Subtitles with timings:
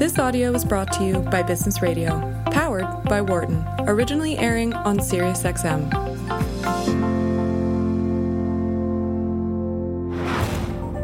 [0.00, 4.98] This audio was brought to you by Business Radio, powered by Wharton, originally airing on
[4.98, 5.90] SiriusXM.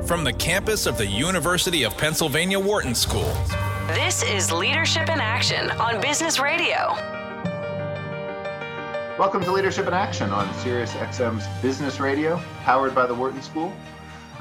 [0.09, 3.31] From the campus of the University of Pennsylvania Wharton School.
[3.89, 6.95] This is Leadership in Action on Business Radio.
[9.19, 13.75] Welcome to Leadership in Action on SiriusXM's Business Radio, powered by the Wharton School.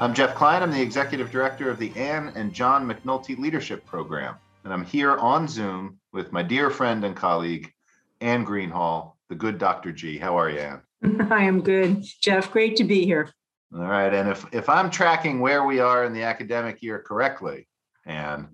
[0.00, 0.62] I'm Jeff Klein.
[0.62, 4.36] I'm the Executive Director of the Anne and John McNulty Leadership Program
[4.66, 7.72] and I'm here on Zoom with my dear friend and colleague,
[8.20, 9.92] Anne Greenhalgh, the good Dr.
[9.92, 10.18] G.
[10.18, 10.82] How are you, Anne?
[11.30, 12.50] I am good, Jeff.
[12.50, 13.30] Great to be here.
[13.72, 14.12] All right.
[14.12, 17.68] And if, if I'm tracking where we are in the academic year correctly,
[18.06, 18.48] Anne,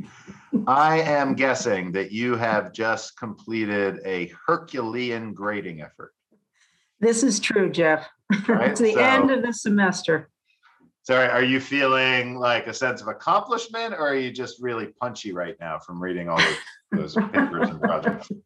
[0.67, 6.13] I am guessing that you have just completed a Herculean grading effort.
[7.01, 8.07] This is true, Jeff.
[8.49, 8.71] Right?
[8.71, 10.29] it's the so, end of the semester.
[11.05, 15.33] Sorry, are you feeling like a sense of accomplishment or are you just really punchy
[15.33, 16.39] right now from reading all
[16.93, 18.31] those, those papers and projects?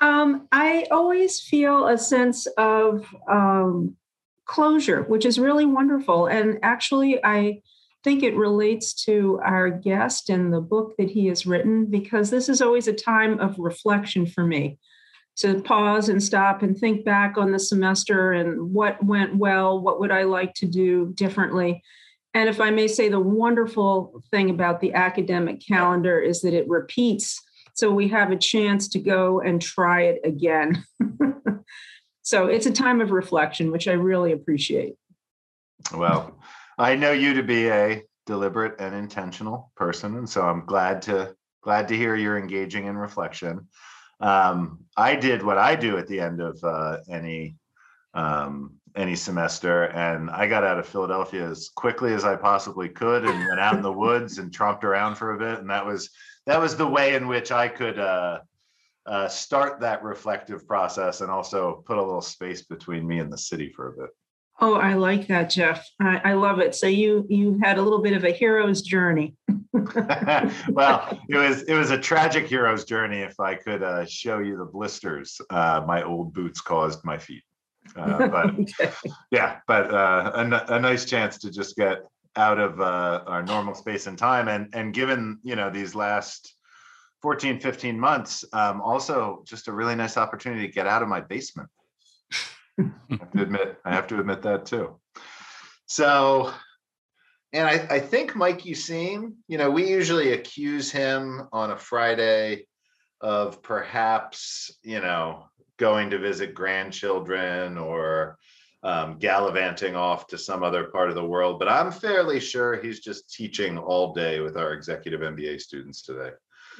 [0.00, 3.96] Um, I always feel a sense of um,
[4.44, 6.26] closure, which is really wonderful.
[6.26, 7.62] And actually, I
[8.02, 12.48] think it relates to our guest and the book that he has written because this
[12.48, 14.78] is always a time of reflection for me
[15.36, 19.98] to pause and stop and think back on the semester and what went well, what
[20.00, 21.82] would I like to do differently.
[22.34, 26.68] And if I may say, the wonderful thing about the academic calendar is that it
[26.68, 27.40] repeats.
[27.74, 30.84] So we have a chance to go and try it again.
[32.22, 34.94] so it's a time of reflection, which I really appreciate.
[35.92, 36.38] Well,
[36.78, 40.16] I know you to be a deliberate and intentional person.
[40.16, 43.68] And so I'm glad to glad to hear you're engaging in reflection
[44.20, 47.56] um, I did what I do at the end of uh, any
[48.14, 53.24] um, any semester, and I got out of Philadelphia as quickly as I possibly could,
[53.24, 56.10] and went out in the woods and tromped around for a bit, and that was
[56.46, 58.40] that was the way in which I could uh,
[59.06, 63.38] uh, start that reflective process, and also put a little space between me and the
[63.38, 64.10] city for a bit.
[64.60, 65.86] Oh, I like that, Jeff.
[66.00, 66.74] I, I love it.
[66.74, 69.34] So you you had a little bit of a hero's journey.
[70.68, 73.18] well, it was it was a tragic hero's journey.
[73.18, 77.42] If I could uh, show you the blisters uh, my old boots caused my feet,
[77.96, 78.92] uh, but okay.
[79.32, 81.98] yeah, but uh, a, a, nice chance to just get
[82.36, 86.54] out of uh, our normal space and time, and and given you know these last
[87.22, 91.20] 14, 15 months, um, also just a really nice opportunity to get out of my
[91.20, 91.68] basement.
[92.78, 94.98] I have to admit, I have to admit that too.
[95.86, 96.52] So
[97.54, 102.66] and I, I think Mike Useem, you know, we usually accuse him on a Friday
[103.20, 105.44] of perhaps, you know,
[105.76, 108.38] going to visit grandchildren or
[108.82, 111.60] um, gallivanting off to some other part of the world.
[111.60, 116.30] But I'm fairly sure he's just teaching all day with our executive MBA students today.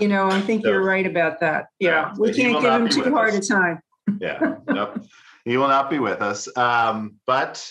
[0.00, 1.66] You know, I think so, you're right about that.
[1.78, 3.48] Yeah, yeah we can't give him too hard us.
[3.48, 3.80] a time.
[4.20, 5.06] yeah, nope.
[5.44, 6.48] He will not be with us.
[6.56, 7.70] Um, but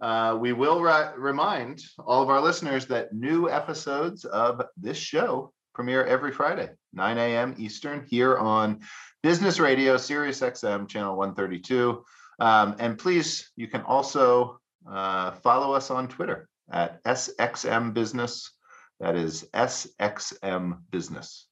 [0.00, 5.52] uh, we will ri- remind all of our listeners that new episodes of this show
[5.74, 7.54] premiere every Friday, 9 a.m.
[7.58, 8.80] Eastern, here on
[9.22, 12.04] Business Radio, Sirius XM, channel 132.
[12.40, 14.60] Um, and please, you can also
[14.90, 18.52] uh, follow us on Twitter at SXM Business.
[19.00, 21.47] That is SXM Business.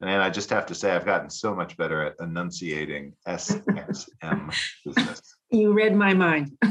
[0.00, 5.36] And I just have to say, I've gotten so much better at enunciating SXM Business.
[5.50, 6.52] You read my mind.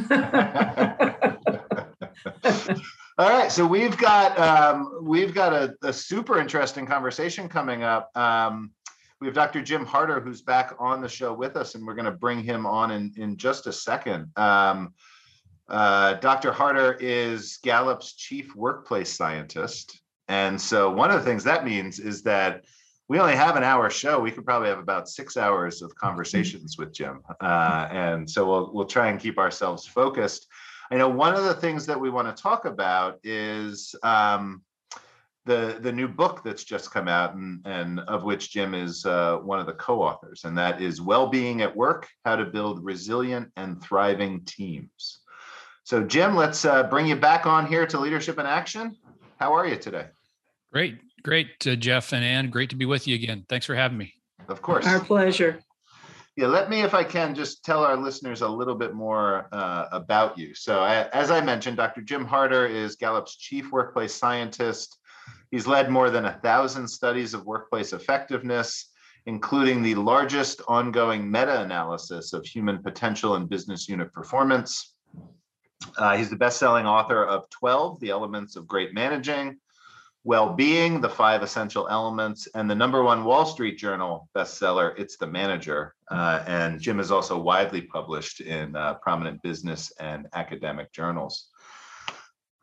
[3.19, 8.09] All right, so we've got um, we've got a, a, super interesting conversation coming up.
[8.16, 8.72] Um,
[9.19, 9.61] we have Dr.
[9.61, 12.66] Jim Harter, who's back on the show with us, and we're going to bring him
[12.66, 14.31] on in, in just a second.
[14.38, 14.94] Um,
[15.67, 16.53] uh, Dr.
[16.53, 20.01] Harter is Gallup's chief workplace scientist.
[20.29, 22.63] And so, one of the things that means is that
[23.09, 24.20] we only have an hour show.
[24.20, 28.72] We could probably have about six hours of conversations with Jim, uh, and so we'll
[28.72, 30.47] we'll try and keep ourselves focused.
[30.92, 34.62] I know one of the things that we want to talk about is um,
[35.46, 39.38] the the new book that's just come out, and and of which Jim is uh,
[39.38, 43.82] one of the co-authors, and that is "Well-being at Work: How to Build Resilient and
[43.82, 45.22] Thriving Teams."
[45.84, 48.96] So, Jim, let's uh, bring you back on here to Leadership in Action.
[49.40, 50.06] How are you today?
[50.72, 51.00] Great.
[51.24, 52.50] Great, uh, Jeff and Anne.
[52.50, 53.46] Great to be with you again.
[53.50, 54.14] Thanks for having me.
[54.48, 54.86] Of course.
[54.86, 55.60] Our pleasure.
[56.36, 59.88] Yeah, let me, if I can, just tell our listeners a little bit more uh,
[59.92, 60.56] about you.
[60.56, 62.02] So, I, as I mentioned, Dr.
[62.02, 64.98] Jim Harter is Gallup's chief workplace scientist.
[65.52, 68.92] He's led more than a thousand studies of workplace effectiveness,
[69.26, 74.96] including the largest ongoing meta analysis of human potential and business unit performance.
[75.98, 79.58] Uh, he's the best selling author of 12 The Elements of Great Managing,
[80.24, 85.28] well-being, the five essential elements, and the number one Wall Street Journal bestseller, It's the
[85.28, 85.96] Manager.
[86.10, 91.48] Uh, and Jim is also widely published in uh, prominent business and academic journals.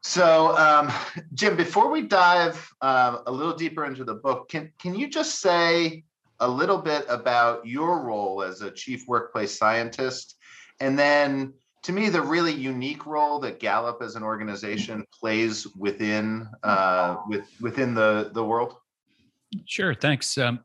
[0.02, 0.92] So, um,
[1.34, 5.40] Jim, before we dive uh, a little deeper into the book, can can you just
[5.40, 6.04] say
[6.38, 10.36] a little bit about your role as a chief workplace scientist,
[10.78, 11.54] and then
[11.86, 17.46] to me, the really unique role that Gallup as an organization plays within uh, with
[17.60, 18.74] within the the world?
[19.66, 20.36] Sure, thanks.
[20.36, 20.58] Um,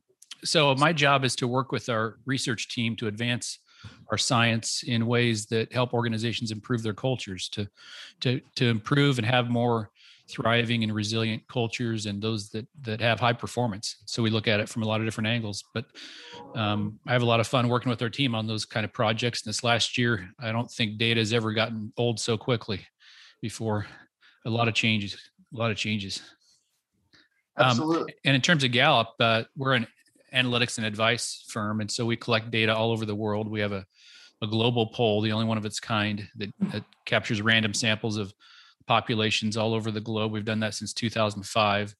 [0.44, 3.60] so my job is to work with our research team to advance
[4.10, 7.68] our science in ways that help organizations improve their cultures to
[8.22, 9.91] to to improve and have more
[10.32, 13.98] thriving and resilient cultures and those that that have high performance.
[14.06, 15.86] So we look at it from a lot of different angles but
[16.56, 18.94] um, i have a lot of fun working with our team on those kind of
[18.94, 19.44] projects.
[19.44, 22.82] And this last year i don't think data has ever gotten old so quickly
[23.42, 23.86] before.
[24.46, 25.18] A lot of changes
[25.54, 26.22] a lot of changes.
[27.58, 29.88] Um, absolutely um, and in terms of gallup uh, we're an
[30.34, 33.50] analytics and advice firm and so we collect data all over the world.
[33.50, 33.86] We have a,
[34.42, 38.34] a global poll the only one of its kind that, that captures random samples of
[38.88, 40.32] populations all over the globe.
[40.32, 41.96] We've done that since 2005.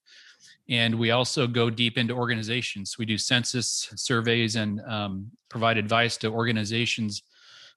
[0.70, 2.98] And we also go deep into organizations.
[2.98, 7.24] We do census surveys and um, provide advice to organizations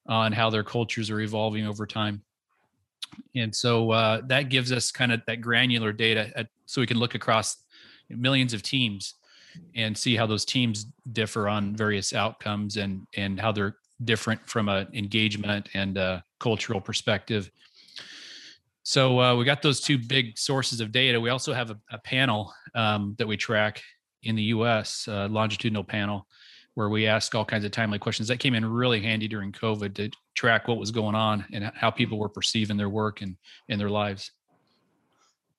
[0.07, 2.23] on how their cultures are evolving over time.
[3.35, 6.99] And so uh, that gives us kind of that granular data at, so we can
[6.99, 7.57] look across
[8.09, 9.15] millions of teams
[9.75, 14.69] and see how those teams differ on various outcomes and and how they're different from
[14.69, 15.99] an engagement and
[16.41, 17.51] cultural perspective
[18.85, 21.19] so uh, we got those two big sources of data.
[21.19, 23.83] We also have a, a panel um, that we track
[24.23, 25.09] in the U.S.
[25.09, 26.27] Uh, longitudinal panel
[26.75, 28.29] where we ask all kinds of timely questions.
[28.29, 31.91] That came in really handy during COVID to track what was going on and how
[31.91, 33.37] people were perceiving their work and
[33.69, 34.31] in their lives.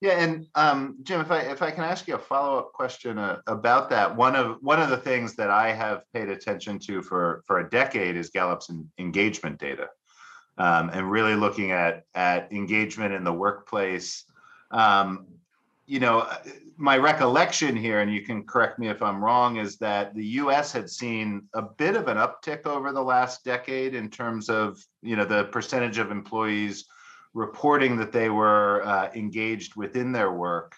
[0.02, 3.18] Yeah, and um, Jim, if I if I can ask you a follow up question
[3.18, 7.02] uh, about that, one of one of the things that I have paid attention to
[7.02, 8.70] for for a decade is Gallup's
[9.00, 9.88] engagement data
[10.58, 14.26] um, and really looking at at engagement in the workplace.
[14.72, 15.28] Um,
[15.88, 16.38] you know, uh,
[16.78, 20.72] my recollection here, and you can correct me if I'm wrong, is that the U.S.
[20.72, 25.16] had seen a bit of an uptick over the last decade in terms of you
[25.16, 26.86] know the percentage of employees
[27.34, 30.76] reporting that they were uh, engaged within their work.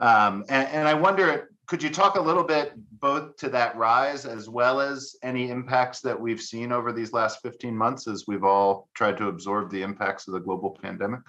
[0.00, 4.24] Um, and, and I wonder could you talk a little bit both to that rise
[4.24, 8.42] as well as any impacts that we've seen over these last 15 months as we've
[8.42, 11.20] all tried to absorb the impacts of the global pandemic?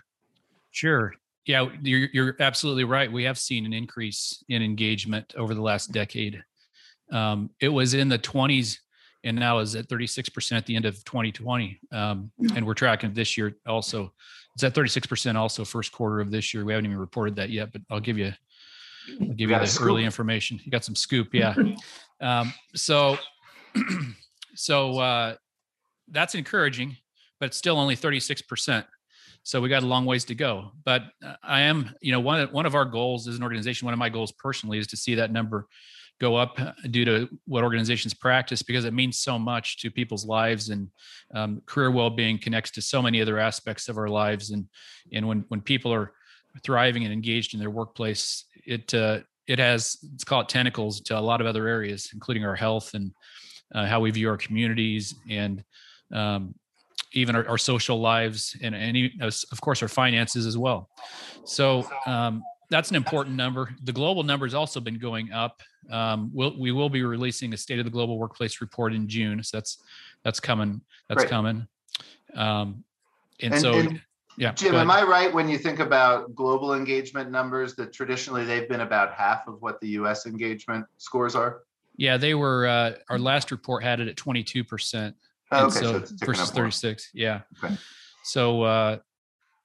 [0.71, 1.13] Sure.
[1.45, 3.11] Yeah, you're, you're absolutely right.
[3.11, 6.41] We have seen an increase in engagement over the last decade.
[7.11, 8.77] Um, it was in the 20s
[9.25, 11.81] and now is at 36% at the end of 2020.
[11.91, 14.13] Um, and we're tracking this year also.
[14.55, 16.63] It's at 36% also first quarter of this year.
[16.63, 18.31] We haven't even reported that yet, but I'll give you
[19.21, 20.59] I'll give you, you the early information.
[20.63, 21.55] You got some scoop, yeah.
[22.21, 23.17] um, so,
[24.55, 25.35] so uh,
[26.09, 26.97] that's encouraging,
[27.39, 28.85] but it's still only 36%.
[29.43, 30.71] So we got a long ways to go.
[30.83, 33.85] But uh, I am, you know, one of, one of our goals as an organization,
[33.85, 35.67] one of my goals personally is to see that number
[36.19, 40.25] go up uh, due to what organizations practice because it means so much to people's
[40.25, 40.89] lives and
[41.33, 44.65] um, career well-being connects to so many other aspects of our lives and
[45.13, 46.11] and when when people are
[46.63, 51.17] thriving and engaged in their workplace, it uh, it has let's call it tentacles to
[51.17, 53.11] a lot of other areas, including our health and
[53.73, 55.63] uh, how we view our communities and
[56.13, 56.53] um,
[57.13, 60.89] even our, our, social lives and, and of course our finances as well.
[61.43, 63.69] So um, that's an important number.
[63.83, 65.61] The global number has also been going up.
[65.91, 69.43] Um, we'll, we will be releasing a state of the global workplace report in June.
[69.43, 69.81] So that's
[70.23, 70.81] that's coming.
[71.07, 71.29] That's Great.
[71.29, 71.67] coming.
[72.35, 72.83] Um,
[73.41, 74.01] and, and, so and
[74.39, 74.53] yeah.
[74.53, 78.79] Jim, am I right when you think about global engagement numbers that traditionally they've been
[78.79, 81.63] about half of what the US engagement scores are?
[81.97, 85.13] Yeah, they were uh, our last report had it at 22%.
[85.51, 87.09] Oh, okay, so, so versus 36.
[87.13, 87.41] Yeah.
[87.61, 87.75] Okay.
[88.23, 88.97] So uh,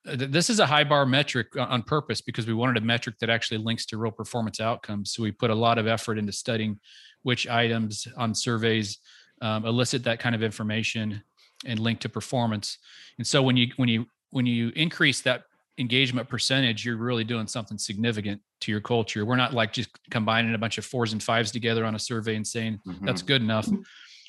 [0.05, 3.59] this is a high bar metric on purpose because we wanted a metric that actually
[3.59, 5.13] links to real performance outcomes.
[5.13, 6.81] So we put a lot of effort into studying
[7.23, 8.99] which items on surveys
[9.41, 11.23] um, elicit that kind of information
[11.65, 12.79] and link to performance.
[13.19, 15.45] And so when you when you when you increase that
[15.79, 19.25] engagement percentage, you're really doing something significant to your culture.
[19.25, 22.35] We're not like just combining a bunch of fours and fives together on a survey
[22.35, 23.07] and saying mm-hmm.
[23.07, 23.69] that's good enough.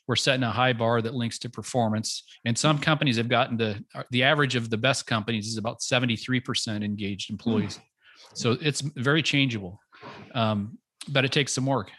[0.07, 2.21] We're setting a high bar that links to performance.
[2.45, 6.85] And some companies have gotten to the average of the best companies is about 73%
[6.85, 7.77] engaged employees.
[7.77, 8.35] Mm-hmm.
[8.35, 9.79] So it's very changeable,
[10.35, 10.77] um,
[11.09, 11.89] but it takes some work.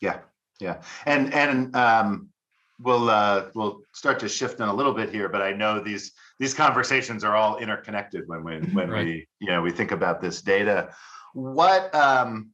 [0.00, 0.20] Yeah.
[0.60, 0.82] Yeah.
[1.04, 2.28] And, and, um,
[2.78, 6.12] we'll, uh, we'll start to shift in a little bit here, but I know these,
[6.38, 9.04] these conversations are all interconnected when we when right.
[9.04, 10.90] we you know we think about this data
[11.32, 12.50] what um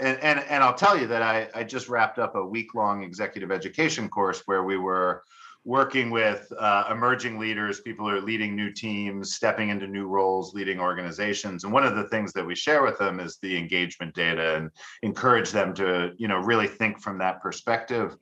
[0.00, 3.02] and, and and I'll tell you that I I just wrapped up a week long
[3.02, 5.22] executive education course where we were
[5.64, 10.54] working with uh, emerging leaders, people who are leading new teams, stepping into new roles,
[10.54, 11.64] leading organizations.
[11.64, 14.70] And one of the things that we share with them is the engagement data and
[15.02, 18.16] encourage them to, you know, really think from that perspective.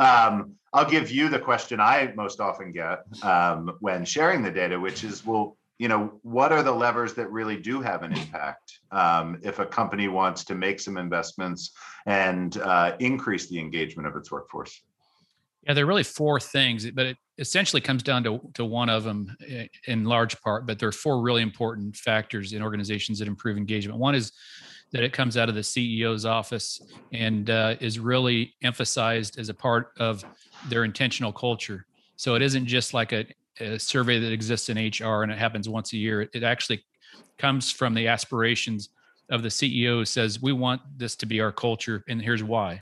[0.00, 4.80] Um, I'll give you the question I most often get um, when sharing the data,
[4.80, 8.80] which is, well, you know, what are the levers that really do have an impact
[8.92, 11.72] um, if a company wants to make some investments
[12.06, 14.82] and uh, increase the engagement of its workforce?
[15.64, 19.04] Yeah, there are really four things, but it essentially comes down to, to one of
[19.04, 19.36] them
[19.86, 20.66] in large part.
[20.66, 23.98] But there are four really important factors in organizations that improve engagement.
[23.98, 24.32] One is
[24.92, 26.80] that it comes out of the CEO's office
[27.12, 30.24] and uh, is really emphasized as a part of
[30.68, 31.86] their intentional culture.
[32.16, 33.26] So it isn't just like a,
[33.60, 36.28] a survey that exists in HR and it happens once a year.
[36.32, 36.84] It actually
[37.38, 38.90] comes from the aspirations
[39.30, 42.80] of the CEO who says, We want this to be our culture, and here's why.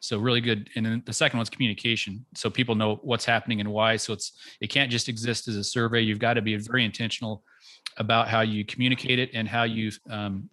[0.00, 0.70] So really good.
[0.76, 2.24] And then the second one's communication.
[2.34, 3.96] So people know what's happening and why.
[3.96, 6.00] So it's it can't just exist as a survey.
[6.02, 7.42] You've got to be very intentional
[7.96, 10.48] about how you communicate it and how you um,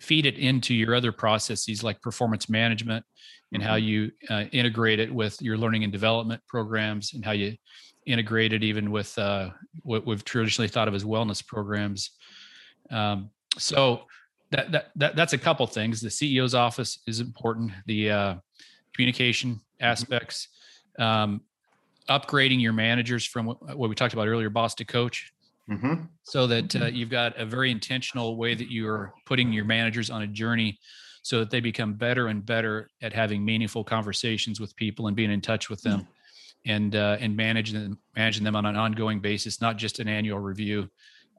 [0.00, 3.04] feed it into your other processes like performance management
[3.52, 3.86] and how mm-hmm.
[3.86, 7.56] you uh, integrate it with your learning and development programs and how you
[8.06, 9.50] integrate it even with uh,
[9.82, 12.10] what we've traditionally thought of as wellness programs.
[12.90, 14.02] Um, so
[14.50, 16.00] that, that, that that's a couple things.
[16.00, 17.72] The CEO's office is important.
[17.86, 18.34] The uh,
[18.94, 19.84] communication mm-hmm.
[19.84, 20.48] aspects,
[20.98, 21.42] um,
[22.08, 25.32] upgrading your managers from what, what, we talked about earlier, boss to coach,
[25.70, 25.94] mm-hmm.
[26.22, 30.22] so that uh, you've got a very intentional way that you're putting your managers on
[30.22, 30.78] a journey
[31.22, 35.32] so that they become better and better at having meaningful conversations with people and being
[35.32, 36.70] in touch with them mm-hmm.
[36.70, 40.38] and uh, and managing them managing them on an ongoing basis not just an annual
[40.38, 40.88] review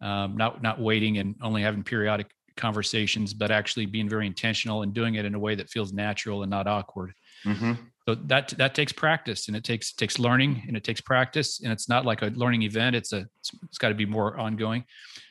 [0.01, 4.93] um, not not waiting and only having periodic conversations but actually being very intentional and
[4.93, 7.13] doing it in a way that feels natural and not awkward
[7.47, 7.73] Mm-hmm.
[8.07, 11.73] So that that takes practice, and it takes takes learning, and it takes practice, and
[11.73, 12.95] it's not like a learning event.
[12.95, 14.85] It's a it's, it's got to be more ongoing.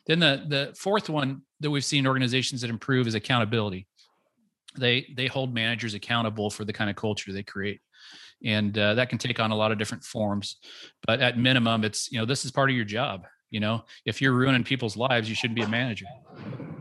[0.06, 3.86] Then the the fourth one that we've seen organizations that improve is accountability.
[4.76, 7.80] They they hold managers accountable for the kind of culture they create,
[8.44, 10.56] and uh, that can take on a lot of different forms.
[11.06, 13.22] But at minimum, it's you know this is part of your job.
[13.50, 16.06] You know, if you're ruining people's lives, you shouldn't be a manager.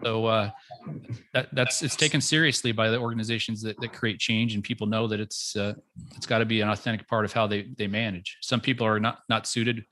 [0.04, 0.50] So uh,
[1.34, 5.08] that, that's it's taken seriously by the organizations that, that create change, and people know
[5.08, 5.74] that it's uh,
[6.16, 8.38] it's got to be an authentic part of how they they manage.
[8.42, 9.86] Some people are not not suited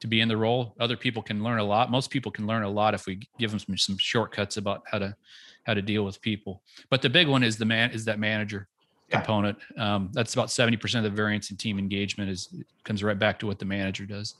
[0.00, 0.74] to be in the role.
[0.80, 1.90] Other people can learn a lot.
[1.90, 4.98] Most people can learn a lot if we give them some, some shortcuts about how
[4.98, 5.16] to
[5.64, 6.62] how to deal with people.
[6.90, 8.68] But the big one is the man is that manager
[9.08, 9.16] yeah.
[9.16, 9.58] component.
[9.78, 12.48] Um, that's about seventy percent of the variance in team engagement is
[12.82, 14.34] comes right back to what the manager does.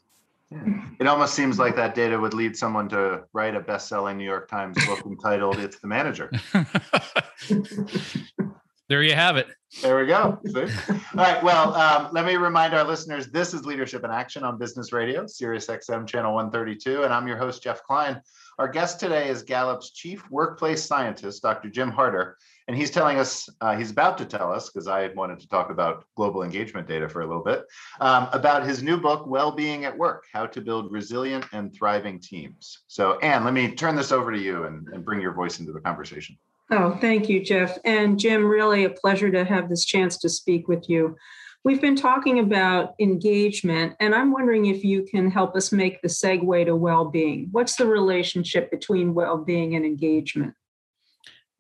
[1.01, 4.49] It almost seems like that data would lead someone to write a best-selling New York
[4.49, 6.31] Times book entitled "It's the Manager."
[8.89, 9.49] there you have it.
[9.83, 10.39] There we go.
[10.47, 10.61] See?
[10.61, 10.67] All
[11.15, 11.43] right.
[11.43, 15.27] Well, um, let me remind our listeners: this is Leadership in Action on Business Radio,
[15.27, 18.21] Sirius XM Channel 132, and I'm your host Jeff Klein.
[18.59, 21.71] Our guest today is Gallup's chief workplace scientist, Dr.
[21.71, 22.37] Jim Harter,
[22.67, 25.71] and he's telling us, uh, he's about to tell us, because I wanted to talk
[25.71, 27.65] about global engagement data for a little bit,
[28.01, 32.85] um, about his new book, Well-Being at Work, How to Build Resilient and Thriving Teams.
[32.87, 35.73] So Anne, let me turn this over to you and, and bring your voice into
[35.73, 36.39] the conversation.
[36.71, 37.77] Oh, thank you, Jeff.
[37.85, 41.17] And Jim, really a pleasure to have this chance to speak with you.
[41.63, 46.09] We've been talking about engagement, and I'm wondering if you can help us make the
[46.09, 47.49] segue to well being.
[47.53, 50.55] What's the relationship between well being and engagement?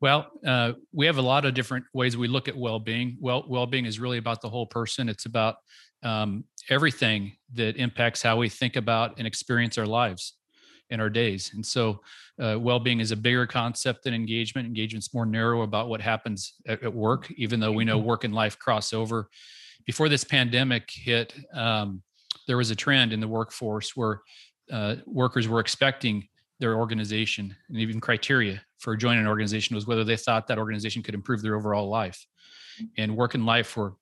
[0.00, 3.16] Well, uh, we have a lot of different ways we look at well-being.
[3.20, 5.08] Well, well-being is really about the whole person.
[5.08, 5.56] It's about
[6.02, 10.34] um, everything that impacts how we think about and experience our lives
[10.90, 11.52] in our days.
[11.54, 12.00] And so,
[12.42, 14.66] uh, well-being is a bigger concept than engagement.
[14.66, 18.08] Engagement's more narrow about what happens at, at work, even though we know mm-hmm.
[18.08, 19.28] work and life cross over.
[19.86, 22.02] Before this pandemic hit, um,
[22.46, 24.20] there was a trend in the workforce where
[24.70, 26.28] uh, workers were expecting
[26.60, 31.02] their organization and even criteria for joining an organization was whether they thought that organization
[31.02, 32.26] could improve their overall life.
[32.96, 33.94] And work and life were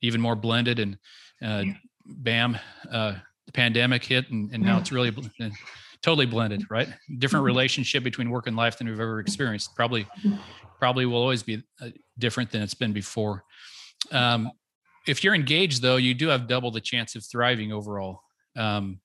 [0.00, 0.98] even more blended and
[1.42, 1.64] uh,
[2.04, 2.58] bam
[2.90, 3.14] uh,
[3.46, 5.48] the pandemic hit and, and now it's really uh,
[6.02, 6.88] totally blended right?
[7.18, 9.74] Different relationship between work and life than we've ever experienced.
[9.74, 10.06] Probably
[10.78, 13.44] probably will always be uh, different than it's been before.
[14.10, 14.50] Um,
[15.06, 18.22] if you're engaged though you do have double the chance of thriving overall.
[18.56, 19.00] Um,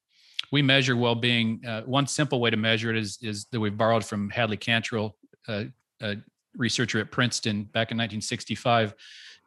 [0.52, 1.62] we measure well-being.
[1.66, 5.14] Uh, one simple way to measure it is is that we've borrowed from Hadley Cantril,
[5.48, 5.66] uh,
[6.02, 6.16] a
[6.56, 8.94] researcher at Princeton back in 1965,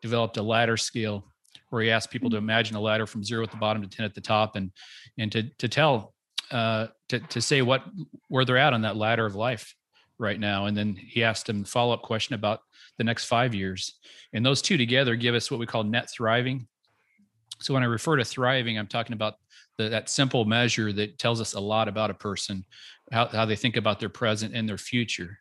[0.03, 1.25] developed a ladder scale
[1.71, 4.05] where he asked people to imagine a ladder from zero at the bottom to 10
[4.05, 4.71] at the top and
[5.19, 6.15] and to to tell
[6.51, 7.85] uh, to to say what
[8.29, 9.75] where they're at on that ladder of life
[10.19, 10.67] right now.
[10.67, 12.61] And then he asked him follow up question about
[12.99, 13.95] the next five years.
[14.33, 16.69] And those two together give us what we call net thriving.
[17.61, 19.35] So when I refer to thriving, I'm talking about
[19.81, 22.65] the, that simple measure that tells us a lot about a person,
[23.11, 25.39] how, how they think about their present and their future.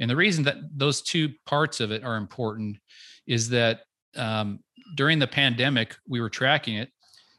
[0.00, 2.78] And the reason that those two parts of it are important
[3.26, 3.80] is that
[4.16, 4.60] um,
[4.96, 6.90] during the pandemic, we were tracking it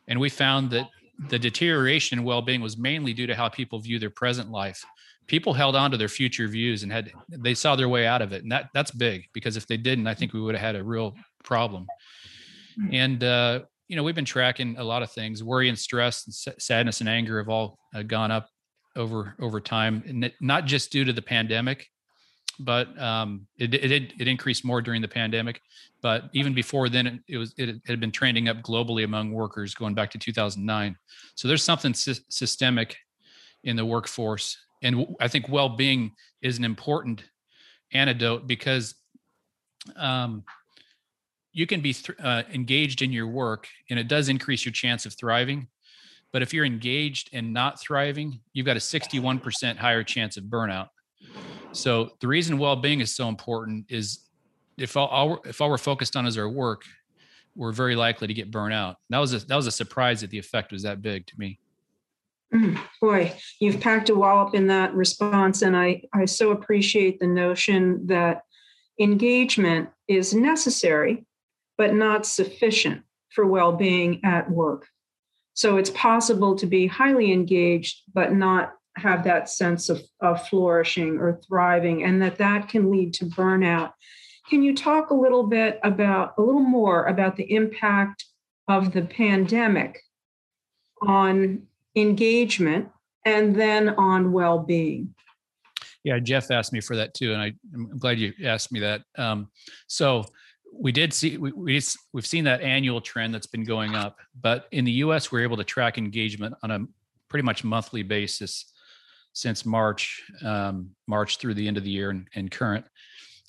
[0.08, 0.90] and we found that
[1.30, 4.84] the deterioration in well-being was mainly due to how people view their present life
[5.28, 8.34] people held on to their future views and had they saw their way out of
[8.34, 10.76] it and that that's big because if they didn't i think we would have had
[10.76, 11.88] a real problem
[12.76, 12.90] hmm.
[12.92, 15.44] and uh, you know we've been tracking a lot of things.
[15.44, 18.50] Worry and stress and sadness and anger have all uh, gone up
[18.96, 21.88] over over time and not just due to the pandemic
[22.60, 25.62] but um, it, it it increased more during the pandemic.
[26.02, 29.74] But even before then it, it was it had been trending up globally among workers
[29.74, 30.96] going back to 2009
[31.36, 32.98] so there's something sy- systemic
[33.64, 36.12] in the workforce and I think well-being
[36.42, 37.24] is an important
[37.94, 38.96] antidote because
[39.96, 40.44] um,
[41.54, 45.06] you can be th- uh, engaged in your work, and it does increase your chance
[45.06, 45.68] of thriving.
[46.32, 50.88] But if you're engaged and not thriving, you've got a 61% higher chance of burnout.
[51.72, 54.28] So the reason well-being is so important is
[54.78, 56.82] if all, all if all we're focused on is our work,
[57.56, 58.98] we're very likely to get burnt out.
[59.12, 61.60] That was a, that was a surprise that the effect was that big to me.
[62.54, 67.28] Mm, boy, you've packed a wallop in that response, and I, I so appreciate the
[67.28, 68.42] notion that
[69.00, 71.26] engagement is necessary,
[71.78, 74.88] but not sufficient for well being at work.
[75.54, 81.18] So it's possible to be highly engaged, but not have that sense of, of flourishing
[81.18, 83.92] or thriving, and that that can lead to burnout.
[84.50, 88.26] Can you talk a little bit about, a little more about the impact
[88.68, 90.00] of the pandemic
[91.02, 91.64] on
[91.96, 92.90] engagement,
[93.26, 95.14] and then on well being.
[96.04, 99.04] Yeah, Jeff asked me for that too, and I, am glad you asked me that.
[99.18, 99.50] Um,
[99.88, 100.26] so
[100.76, 101.82] we did see we, we
[102.14, 105.32] we've seen that annual trend that's been going up, but in the U.S.
[105.32, 106.80] we're able to track engagement on a
[107.30, 108.72] pretty much monthly basis
[109.34, 112.86] since March, um, March through the end of the year and, and current.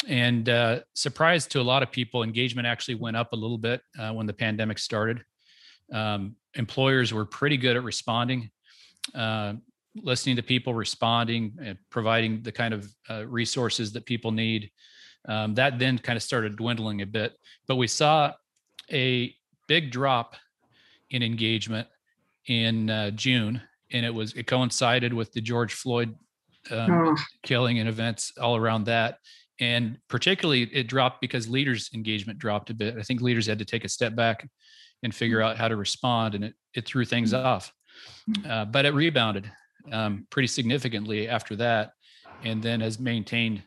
[0.09, 3.81] And uh, surprised to a lot of people, engagement actually went up a little bit
[3.99, 5.23] uh, when the pandemic started.
[5.93, 8.51] Um, employers were pretty good at responding,
[9.15, 9.55] uh,
[9.97, 14.71] listening to people, responding, and providing the kind of uh, resources that people need.
[15.27, 17.35] Um, that then kind of started dwindling a bit,
[17.67, 18.33] but we saw
[18.93, 19.35] a
[19.67, 20.37] big drop
[21.11, 21.89] in engagement
[22.47, 23.61] in uh, June,
[23.93, 26.15] and it was it coincided with the George Floyd
[26.71, 27.17] um, oh.
[27.43, 29.19] killing and events all around that.
[29.61, 32.97] And particularly, it dropped because leaders' engagement dropped a bit.
[32.99, 34.49] I think leaders had to take a step back
[35.03, 35.45] and figure mm.
[35.45, 37.43] out how to respond, and it it threw things mm.
[37.43, 37.73] off.
[38.29, 38.51] Mm.
[38.51, 39.51] Uh, but it rebounded
[39.93, 41.93] um, pretty significantly after that,
[42.43, 43.63] and then has maintained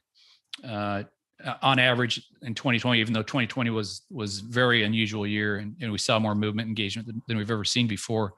[0.63, 1.03] uh,
[1.61, 2.99] on average in 2020.
[2.99, 7.07] Even though 2020 was was very unusual year, and, and we saw more movement engagement
[7.07, 8.33] than, than we've ever seen before,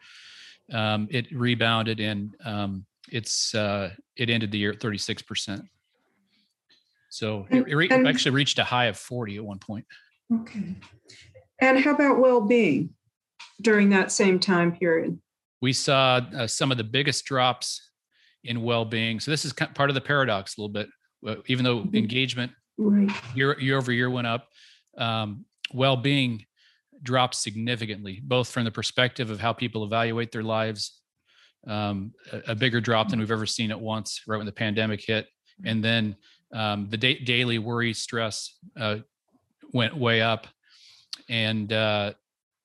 [0.74, 5.64] um, it rebounded and um, it's uh, it ended the year at 36 percent.
[7.10, 9.86] So it, it re- actually reached a high of 40 at one point.
[10.32, 10.76] Okay.
[11.60, 12.92] And how about well being
[13.62, 15.20] during that same time period?
[15.62, 17.90] We saw uh, some of the biggest drops
[18.44, 19.20] in well being.
[19.20, 20.88] So, this is part of the paradox a little bit.
[21.48, 21.98] Even though mm-hmm.
[21.98, 23.10] engagement right.
[23.36, 24.48] year, year over year went up,
[24.98, 26.46] um, well being
[27.04, 31.00] dropped significantly, both from the perspective of how people evaluate their lives,
[31.68, 35.02] um, a, a, bigger drop than we've ever seen at once, right when the pandemic
[35.02, 35.28] hit.
[35.66, 36.16] And then
[36.54, 38.98] um, the da- daily worry, stress uh,
[39.74, 40.48] went way up
[41.30, 42.14] and uh,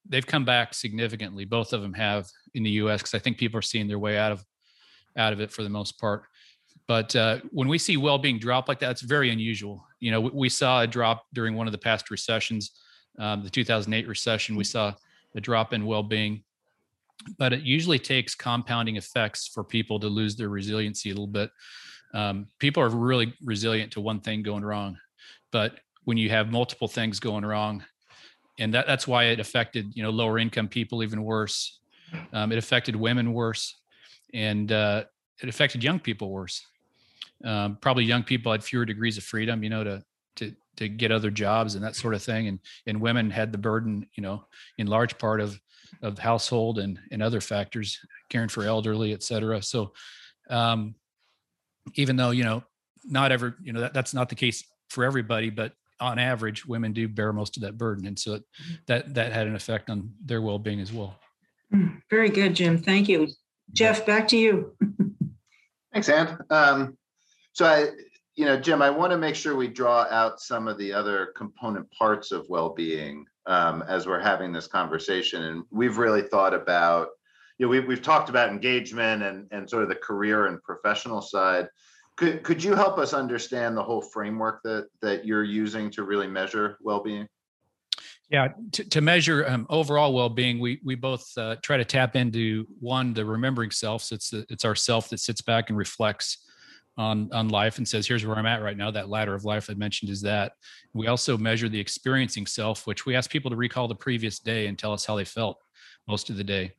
[0.09, 1.45] they've come back significantly.
[1.45, 3.01] Both of them have in the U.S.
[3.01, 4.45] because I think people are seeing their way out of
[5.17, 6.25] out of it for the most part.
[6.89, 9.87] But uh, when we see well-being drop like that, it's very unusual.
[10.05, 12.73] You know, we, we saw a drop during one of the past recessions,
[13.19, 14.55] um, the 2008 recession.
[14.55, 14.93] We saw
[15.35, 16.45] a drop in well-being,
[17.39, 21.51] but it usually takes compounding effects for people to lose their resiliency a little bit.
[22.13, 24.99] Um, people are really resilient to one thing going wrong,
[25.51, 27.83] but when you have multiple things going wrong,
[28.59, 31.81] and that, that's why it affected you know lower income people even worse
[32.33, 33.81] um, it affected women worse
[34.33, 35.03] and uh,
[35.43, 36.65] it affected young people worse
[37.45, 40.03] um, probably young people had fewer degrees of freedom you know to
[40.37, 43.59] to to get other jobs and that sort of thing and and women had the
[43.59, 44.45] burden you know
[44.79, 45.61] in large part of
[46.03, 49.93] of household and and other factors caring for elderly et cetera so
[50.51, 50.95] um
[51.95, 52.63] even though you know
[53.05, 56.93] not ever you know that, that's not the case for everybody but on average, women
[56.93, 58.75] do bear most of that burden, and so mm-hmm.
[58.87, 61.17] that that had an effect on their well-being as well.
[61.73, 62.79] Mm, very good, Jim.
[62.79, 63.29] Thank you,
[63.73, 64.05] Jeff.
[64.07, 64.77] Back to you.
[65.93, 66.39] Thanks, Anne.
[66.51, 66.97] Um,
[67.55, 67.89] so I,
[68.35, 71.33] you know, Jim, I want to make sure we draw out some of the other
[71.37, 75.45] component parts of well-being um, as we're having this conversation.
[75.45, 77.09] And we've really thought about,
[77.59, 81.23] you know, we've, we've talked about engagement and, and sort of the career and professional
[81.23, 81.69] side.
[82.17, 86.27] Could, could you help us understand the whole framework that, that you're using to really
[86.27, 87.29] measure well-being?
[88.31, 92.67] Yeah, to, to measure um, overall well-being, we we both uh, try to tap into
[92.81, 94.03] one the remembering self.
[94.03, 96.39] So it's the, it's our self that sits back and reflects
[96.97, 99.69] on on life and says, "Here's where I'm at right now." That ladder of life
[99.69, 100.53] I mentioned is that.
[100.93, 104.67] We also measure the experiencing self, which we ask people to recall the previous day
[104.67, 105.59] and tell us how they felt
[106.07, 106.73] most of the day.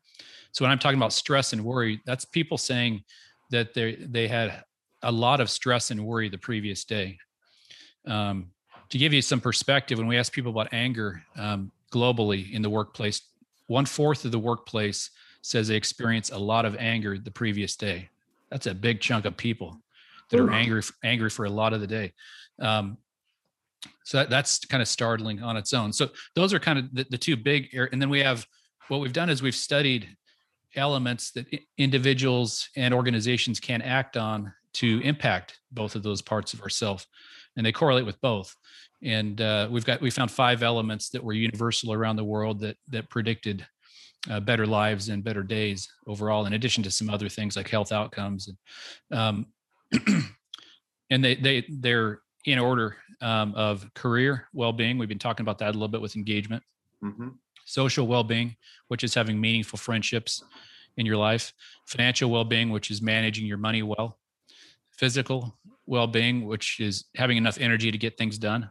[0.51, 3.03] So when I'm talking about stress and worry, that's people saying
[3.51, 4.63] that they they had
[5.03, 7.17] a lot of stress and worry the previous day.
[8.07, 8.51] Um,
[8.89, 12.69] to give you some perspective, when we ask people about anger um, globally in the
[12.69, 13.21] workplace,
[13.67, 15.09] one fourth of the workplace
[15.41, 18.09] says they experience a lot of anger the previous day.
[18.49, 19.81] That's a big chunk of people
[20.29, 22.13] that are angry angry for a lot of the day.
[22.59, 22.97] Um,
[24.03, 25.93] so that, that's kind of startling on its own.
[25.93, 28.45] So those are kind of the, the two big, and then we have
[28.87, 30.15] what we've done is we've studied
[30.75, 31.45] elements that
[31.77, 37.05] individuals and organizations can act on to impact both of those parts of ourself,
[37.55, 38.55] and they correlate with both.
[39.03, 42.77] And uh, we've got we found five elements that were universal around the world that
[42.89, 43.65] that predicted
[44.29, 47.91] uh, better lives and better days overall, in addition to some other things like health
[47.91, 48.47] outcomes.
[48.47, 49.45] And, um,
[51.09, 54.97] and they they they're in order um, of career well-being.
[54.97, 56.63] We've been talking about that a little bit with engagement,
[57.03, 57.29] mm-hmm.
[57.65, 58.55] social well-being,
[58.87, 60.43] which is having meaningful friendships
[60.97, 61.53] in your life,
[61.85, 64.19] financial well-being, which is managing your money well,
[64.91, 68.69] physical well-being, which is having enough energy to get things done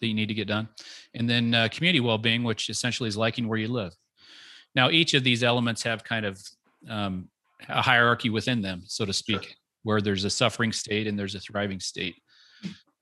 [0.00, 0.68] that you need to get done,
[1.14, 3.92] and then uh, community well-being, which essentially is liking where you live.
[4.76, 6.40] Now, each of these elements have kind of
[6.88, 7.28] um,
[7.68, 9.42] a hierarchy within them, so to speak.
[9.42, 12.16] Sure where there's a suffering state and there's a thriving state.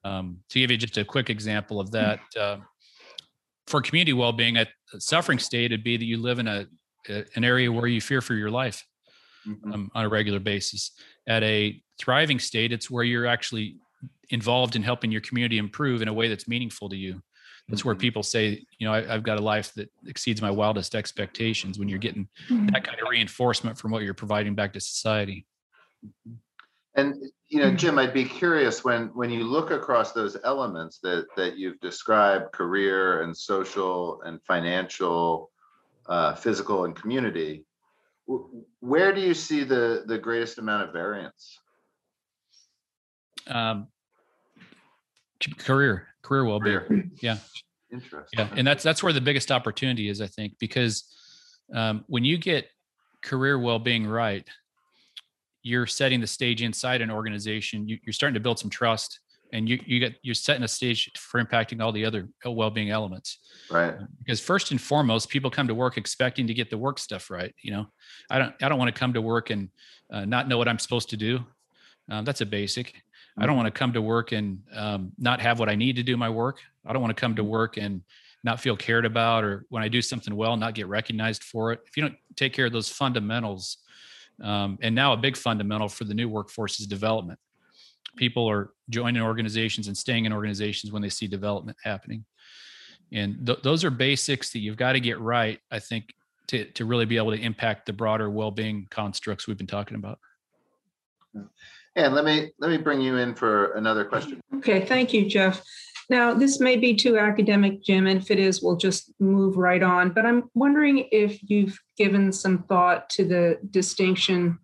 [0.05, 2.59] Um, to give you just a quick example of that, uh,
[3.67, 6.67] for community well-being, at suffering state, it'd be that you live in a,
[7.09, 8.85] a an area where you fear for your life
[9.47, 9.73] mm-hmm.
[9.73, 10.93] um, on a regular basis.
[11.27, 13.79] At a thriving state, it's where you're actually
[14.31, 17.23] involved in helping your community improve in a way that's meaningful to you.
[17.69, 17.89] That's mm-hmm.
[17.89, 21.79] where people say, you know, I, have got a life that exceeds my wildest expectations.
[21.79, 22.69] When you're getting mm-hmm.
[22.69, 25.47] that kind of reinforcement from what you're providing back to society.
[26.97, 27.15] And
[27.49, 27.77] you know, hmm.
[27.77, 32.53] Jim, I'd be curious when when you look across those elements that that you've described,
[32.53, 35.51] career and social and financial,
[36.09, 37.65] uh, physical and community,
[38.81, 41.59] where do you see the the greatest amount of variance?
[43.47, 43.89] Um,
[45.59, 47.13] career, career well-being.
[47.21, 47.39] Yeah.
[47.93, 48.39] Interesting.
[48.39, 51.05] Yeah, and that's that's where the biggest opportunity is, I think, because
[51.73, 52.69] um, when you get
[53.23, 54.47] career well-being right,
[55.67, 57.89] you're setting the stage inside an organization.
[57.89, 59.19] You, are starting to build some trust,
[59.53, 63.39] and you you get you're setting a stage for impacting all the other well-being elements.
[63.69, 63.95] Right.
[64.21, 67.53] Because first and foremost, people come to work expecting to get the work stuff right.
[67.63, 67.87] You know,
[68.31, 69.69] I don't I don't want to come to work and
[70.13, 71.45] uh, not know what I'm supposed to do.
[72.09, 72.87] Um, that's a basic.
[72.87, 73.43] Mm-hmm.
[73.43, 76.05] I don't want to come to work and um, not have what I need to
[76.05, 76.61] do my work.
[76.87, 78.03] I don't want to come to work and
[78.45, 81.81] not feel cared about, or when I do something well, not get recognized for it.
[81.87, 83.79] If you don't take care of those fundamentals,
[84.43, 87.39] um, and now a big fundamental for the new workforce is development.
[88.17, 92.25] People are joining organizations and staying in organizations when they see development happening.
[93.13, 96.15] And th- those are basics that you've got to get right, I think,
[96.49, 100.19] to, to really be able to impact the broader well-being constructs we've been talking about.
[101.97, 104.41] And let me let me bring you in for another question.
[104.57, 105.63] Okay, thank you, Jeff.
[106.09, 109.83] Now, this may be too academic, Jim, and if it is, we'll just move right
[109.83, 110.11] on.
[110.11, 114.59] But I'm wondering if you've given some thought to the distinction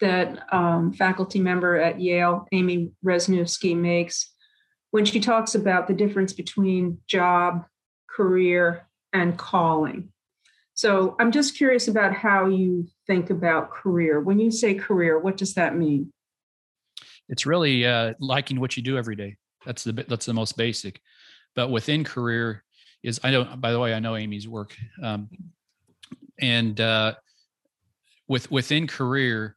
[0.00, 4.32] that um, faculty member at Yale, Amy Wrzesniewski, makes
[4.92, 7.64] when she talks about the difference between job,
[8.08, 10.12] career, and calling.
[10.74, 14.20] So I'm just curious about how you think about career.
[14.20, 16.12] When you say career, what does that mean?
[17.28, 19.36] It's really uh, liking what you do every day.
[19.64, 21.00] That's the that's the most basic.
[21.54, 22.64] But within career
[23.02, 23.44] is I know.
[23.44, 25.28] By the way, I know Amy's work, um,
[26.40, 27.14] and uh,
[28.28, 29.56] with within career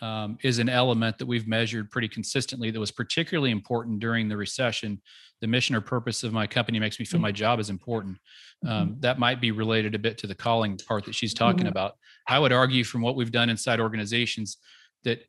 [0.00, 4.36] um, is an element that we've measured pretty consistently that was particularly important during the
[4.36, 5.00] recession.
[5.40, 7.22] The mission or purpose of my company makes me feel mm-hmm.
[7.22, 8.18] my job is important.
[8.66, 9.00] Um, mm-hmm.
[9.00, 11.68] that might be related a bit to the calling part that she's talking mm-hmm.
[11.68, 11.96] about.
[12.28, 14.58] I would argue from what we've done inside organizations
[15.04, 15.22] that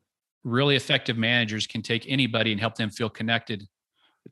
[0.44, 3.66] really effective managers can take anybody and help them feel connected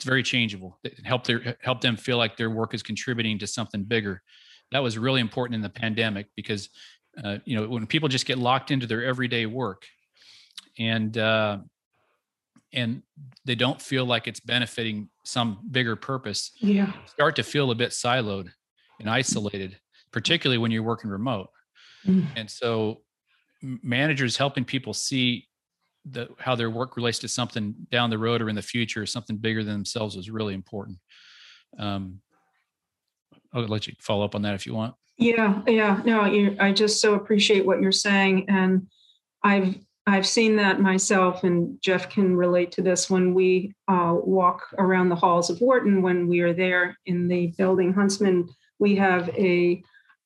[0.00, 0.78] it's very changeable.
[1.04, 4.22] help their help them feel like their work is contributing to something bigger.
[4.72, 6.70] That was really important in the pandemic because
[7.22, 9.86] uh, you know when people just get locked into their everyday work,
[10.78, 11.58] and uh,
[12.72, 13.02] and
[13.44, 16.90] they don't feel like it's benefiting some bigger purpose Yeah.
[17.04, 18.48] start to feel a bit siloed
[19.00, 19.76] and isolated
[20.12, 21.50] particularly when you're working remote
[22.06, 22.26] Mm.
[22.36, 23.02] and so
[23.82, 25.46] managers helping people see
[26.08, 29.36] the how their work relates to something down the road or in the future something
[29.36, 30.98] bigger than themselves is really important
[31.78, 32.20] um,
[33.52, 36.00] i'll let you follow up on that if you want Yeah, yeah.
[36.06, 38.86] No, you, I just so appreciate what you're saying, and
[39.44, 44.62] I've I've seen that myself, and Jeff can relate to this when we uh, walk
[44.78, 46.00] around the halls of Wharton.
[46.00, 49.82] When we are there in the building, Huntsman, we have a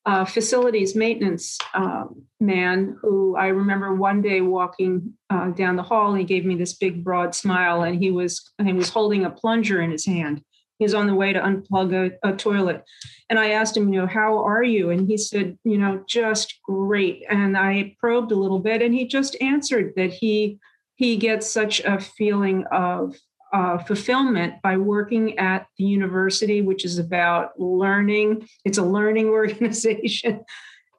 [0.06, 2.04] uh, facilities maintenance uh,
[2.40, 6.10] man who I remember one day walking uh, down the hall.
[6.10, 9.24] And he gave me this big broad smile, and he was and he was holding
[9.24, 10.42] a plunger in his hand.
[10.78, 12.82] He was on the way to unplug a, a toilet.
[13.30, 14.90] And I asked him, you know, how are you?
[14.90, 17.24] And he said, you know, just great.
[17.30, 20.58] And I probed a little bit, and he just answered that he
[20.96, 23.16] he gets such a feeling of
[23.54, 28.48] uh, fulfillment by working at the university, which is about learning.
[28.64, 30.44] It's a learning organization,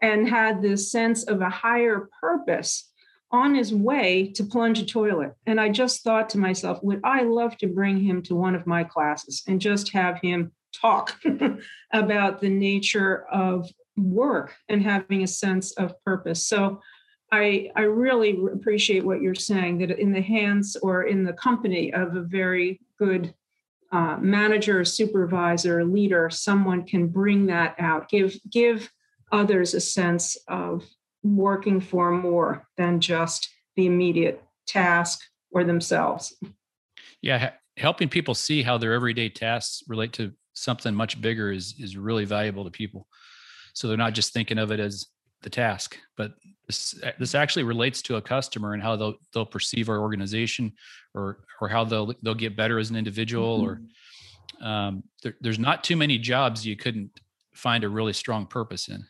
[0.02, 2.90] and had this sense of a higher purpose
[3.32, 5.34] on his way to plunge a toilet.
[5.46, 8.66] And I just thought to myself, would I love to bring him to one of
[8.66, 11.20] my classes and just have him talk
[11.94, 16.48] about the nature of work and having a sense of purpose.
[16.48, 16.82] So
[17.36, 21.94] I, I really appreciate what you're saying that in the hands or in the company
[21.94, 23.34] of a very good
[23.92, 28.92] uh, manager, supervisor, leader, someone can bring that out, give give
[29.32, 30.84] others a sense of
[31.24, 35.20] working for more than just the immediate task
[35.52, 36.36] or themselves.
[37.22, 41.98] yeah helping people see how their everyday tasks relate to something much bigger is is
[41.98, 43.08] really valuable to people
[43.74, 45.08] so they're not just thinking of it as
[45.46, 46.34] the task but
[46.68, 50.74] this this actually relates to a customer and how they'll they'll perceive our organization
[51.14, 53.80] or or how they'll they'll get better as an individual or
[54.62, 57.12] um, there, there's not too many jobs you couldn't
[57.54, 59.06] find a really strong purpose in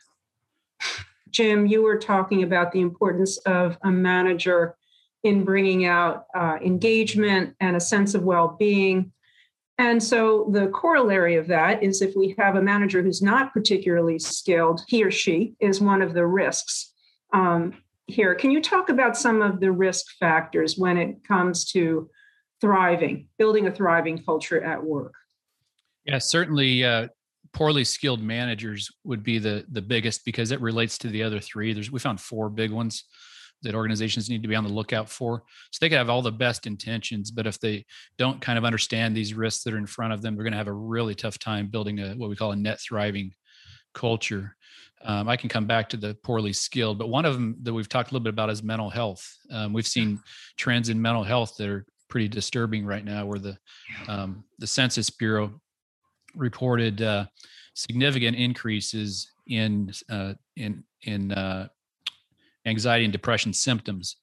[1.35, 4.77] Jim, you were talking about the importance of a manager
[5.23, 9.11] in bringing out uh, engagement and a sense of well being.
[9.77, 14.19] And so the corollary of that is if we have a manager who's not particularly
[14.19, 16.93] skilled, he or she is one of the risks
[17.33, 17.73] um,
[18.07, 18.35] here.
[18.35, 22.09] Can you talk about some of the risk factors when it comes to
[22.61, 25.13] thriving, building a thriving culture at work?
[26.05, 26.83] Yeah, certainly.
[26.83, 27.07] Uh,
[27.51, 31.71] poorly skilled managers would be the the biggest because it relates to the other three.
[31.73, 33.05] There's we found four big ones
[33.63, 35.43] that organizations need to be on the lookout for.
[35.71, 37.85] So they could have all the best intentions, but if they
[38.17, 40.57] don't kind of understand these risks that are in front of them, they're going to
[40.57, 43.31] have a really tough time building a what we call a net thriving
[43.93, 44.55] culture.
[45.03, 47.89] Um, I can come back to the poorly skilled, but one of them that we've
[47.89, 49.25] talked a little bit about is mental health.
[49.51, 50.19] Um, we've seen
[50.57, 53.57] trends in mental health that are pretty disturbing right now, where the
[54.07, 55.59] um, the Census Bureau
[56.35, 57.25] reported uh,
[57.73, 61.67] significant increases in uh, in in uh,
[62.65, 64.17] anxiety and depression symptoms.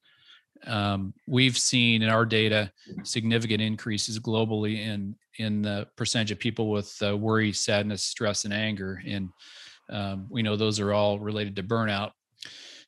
[0.65, 2.71] Um, we've seen in our data
[3.03, 8.53] significant increases globally in in the percentage of people with uh, worry, sadness, stress, and
[8.53, 9.29] anger, and
[9.89, 12.11] um, we know those are all related to burnout.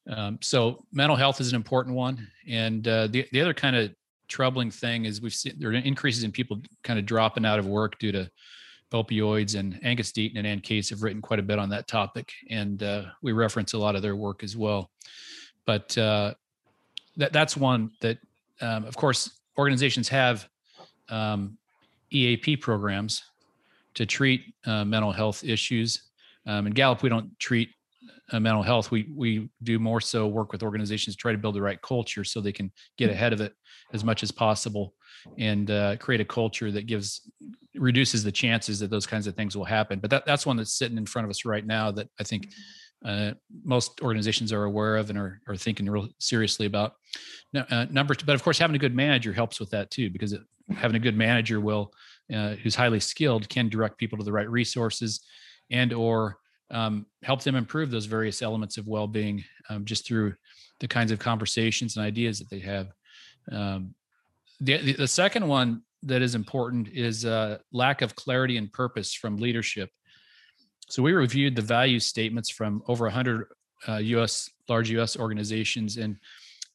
[0.08, 3.92] Um, so mental health is an important one, and uh, the the other kind of
[4.28, 7.68] troubling thing is we've seen there are increases in people kind of dropping out of
[7.68, 8.30] work due to
[8.94, 12.32] opioids and Angus Deaton and Anne Case have written quite a bit on that topic,
[12.50, 14.90] and uh, we reference a lot of their work as well.
[15.66, 16.34] But uh,
[17.18, 18.18] that that's one that,
[18.62, 20.48] um, of course, organizations have
[21.10, 21.58] um,
[22.12, 23.24] EAP programs
[23.96, 26.10] to treat uh, mental health issues.
[26.46, 27.70] Um, in Gallup, we don't treat
[28.32, 28.92] uh, mental health.
[28.92, 32.24] We we do more so work with organizations to try to build the right culture
[32.24, 33.54] so they can get ahead of it
[33.94, 34.94] as much as possible
[35.38, 37.22] and uh, create a culture that gives
[37.76, 40.00] reduces the chances that those kinds of things will happen.
[40.00, 42.50] But that, that's one that's sitting in front of us right now that I think
[43.04, 43.32] uh,
[43.64, 46.94] most organizations are aware of and are, are thinking real seriously about.
[47.56, 50.34] Uh, number two, but of course, having a good manager helps with that too, because
[50.34, 50.42] it,
[50.76, 51.92] having a good manager will,
[52.34, 55.22] uh, who's highly skilled, can direct people to the right resources,
[55.70, 56.38] and or
[56.72, 60.34] um, help them improve those various elements of well-being um, just through
[60.80, 62.88] the kinds of conversations and ideas that they have.
[63.52, 63.94] Um,
[64.60, 69.14] the, the, the second one that is important is uh, lack of clarity and purpose
[69.14, 69.90] from leadership.
[70.88, 73.48] So we reviewed the value statements from over 100
[73.88, 74.50] uh, U.S.
[74.70, 75.18] large U.S.
[75.18, 76.18] organizations, and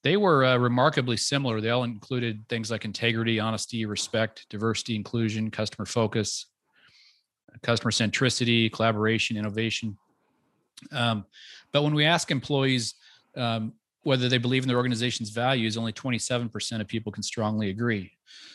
[0.02, 1.60] they were uh, remarkably similar.
[1.60, 6.46] They all included things like integrity, honesty, respect, diversity, inclusion, customer focus,
[7.62, 9.96] customer centricity, collaboration, innovation.
[10.92, 11.26] Um,
[11.72, 12.94] but when we ask employees,
[13.36, 18.12] um, whether they believe in their organization's values, only 27% of people can strongly agree.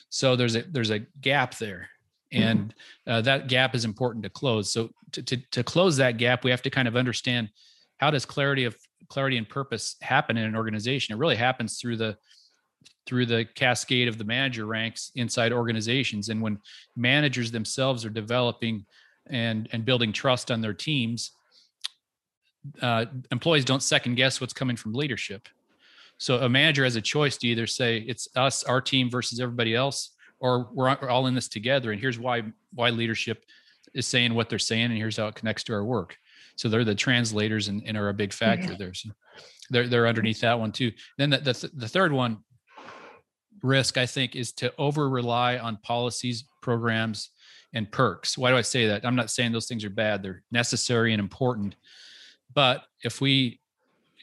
[0.10, 1.90] So there's a there's a gap there,
[2.36, 2.76] and
[3.08, 4.72] uh, that gap is important to close.
[4.72, 7.50] So to, to to close that gap, we have to kind of understand
[7.98, 8.76] how does clarity of
[9.08, 11.16] clarity and purpose happen in an organization.
[11.16, 12.18] It really happens through the
[13.06, 16.60] through the cascade of the manager ranks inside organizations, and when
[16.96, 18.86] managers themselves are developing
[19.28, 21.32] and and building trust on their teams
[22.82, 25.48] uh, employees don't second guess what's coming from leadership.
[26.18, 29.76] So a manager has a choice to either say it's us, our team versus everybody
[29.76, 31.92] else, or we're all in this together.
[31.92, 32.44] And here's why
[32.74, 33.46] why leadership
[33.94, 36.18] is saying what they're saying, and here's how it connects to our work.
[36.58, 38.78] So they're the translators and, and are a big factor yeah.
[38.78, 38.94] there.
[38.94, 39.10] So
[39.70, 40.92] they're they're underneath that one too.
[41.18, 42.40] Then the, the the third one
[43.62, 47.30] risk I think is to over rely on policies, programs,
[47.74, 48.38] and perks.
[48.38, 49.06] Why do I say that?
[49.06, 50.22] I'm not saying those things are bad.
[50.22, 51.76] They're necessary and important
[52.56, 53.60] but if we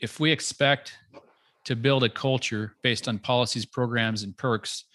[0.00, 0.94] if we expect
[1.64, 4.86] to build a culture based on policies, programs, and perks,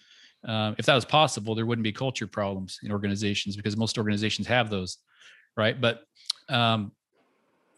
[0.46, 4.46] uh, if that was possible, there wouldn't be culture problems in organizations because most organizations
[4.46, 4.98] have those,
[5.56, 5.80] right?
[5.80, 6.02] But
[6.48, 6.92] um,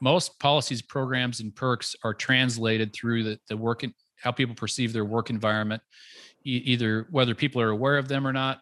[0.00, 4.92] most policies, programs, and perks are translated through the, the work in, how people perceive
[4.92, 5.82] their work environment,
[6.44, 8.60] e- either whether people are aware of them or not,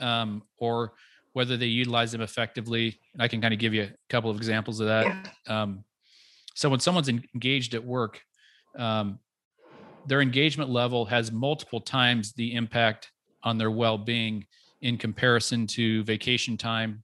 [0.00, 0.94] um, or
[1.34, 2.98] whether they utilize them effectively.
[3.12, 5.30] And I can kind of give you a couple of examples of that.
[5.46, 5.84] Um,
[6.54, 8.20] so when someone's engaged at work,
[8.78, 9.18] um,
[10.06, 13.10] their engagement level has multiple times the impact
[13.44, 14.44] on their well-being
[14.82, 17.02] in comparison to vacation time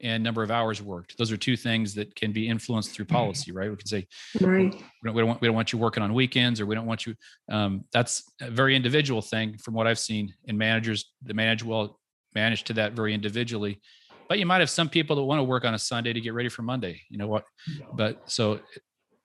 [0.00, 1.16] and number of hours worked.
[1.16, 3.16] Those are two things that can be influenced through mm-hmm.
[3.16, 3.70] policy, right?
[3.70, 4.06] We can say,
[4.40, 4.74] right.
[4.74, 6.86] we, don't, we don't want we don't want you working on weekends, or we don't
[6.86, 7.14] want you.
[7.48, 10.34] Um, that's a very individual thing, from what I've seen.
[10.48, 12.00] And managers, the manage well
[12.34, 13.80] manage to that very individually
[14.28, 16.34] but you might have some people that want to work on a Sunday to get
[16.34, 17.00] ready for Monday.
[17.08, 17.44] You know what?
[17.92, 18.60] But so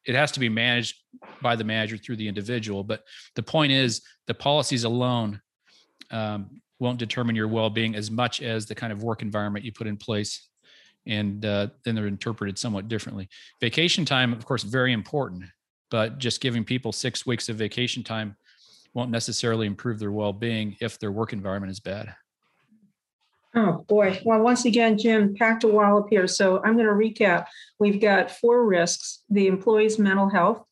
[0.05, 0.95] it has to be managed
[1.41, 2.83] by the manager through the individual.
[2.83, 3.03] But
[3.35, 5.41] the point is, the policies alone
[6.11, 9.87] um, won't determine your well-being as much as the kind of work environment you put
[9.87, 10.49] in place
[11.05, 13.27] and uh, then they're interpreted somewhat differently
[13.61, 15.43] vacation time of course very important
[15.91, 18.35] but just giving people six weeks of vacation time
[18.93, 22.15] won't necessarily improve their well-being if their work environment is bad
[23.55, 24.21] Oh, boy.
[24.23, 26.27] Well, once again, Jim, packed a wallop here.
[26.27, 26.93] So I'm going to
[27.23, 27.47] recap.
[27.79, 30.63] We've got four risks the employee's mental health,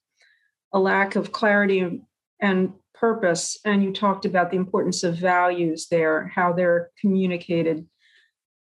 [0.71, 2.01] a lack of clarity
[2.39, 3.57] and purpose.
[3.65, 7.87] And you talked about the importance of values there, how they're communicated,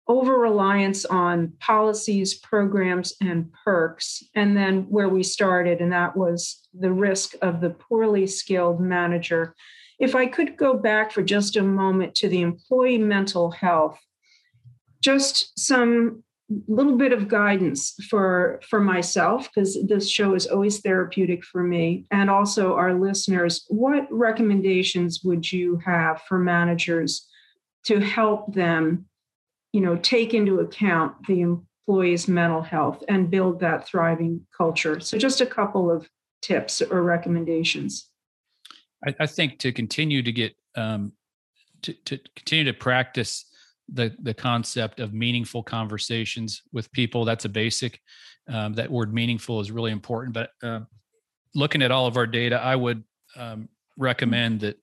[0.07, 4.23] over reliance on policies, programs, and perks.
[4.35, 9.55] And then where we started, and that was the risk of the poorly skilled manager
[9.99, 13.99] if I could go back for just a moment to the employee mental health,
[15.01, 16.23] just some
[16.67, 22.05] little bit of guidance for for myself because this show is always therapeutic for me.
[22.11, 27.27] And also our listeners what recommendations would you have for managers
[27.85, 29.05] to help them
[29.73, 34.99] you know take into account the employee's mental health and build that thriving culture?
[34.99, 36.07] So just a couple of
[36.43, 38.07] tips or recommendations.
[39.05, 41.13] I, I think to continue to get um,
[41.81, 43.45] to, to continue to practice
[43.87, 47.25] the the concept of meaningful conversations with people.
[47.25, 47.99] That's a basic
[48.47, 50.81] um, that word meaningful is really important but uh,
[51.55, 53.03] looking at all of our data i would
[53.37, 53.67] um,
[53.97, 54.77] recommend that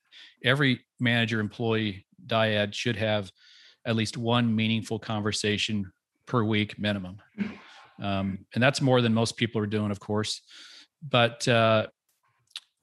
[0.44, 3.30] every manager employee dyad should have
[3.84, 5.90] at least one meaningful conversation
[6.26, 7.18] per week minimum.
[8.00, 10.40] Um, and that's more than most people are doing of course.
[11.08, 11.88] But uh,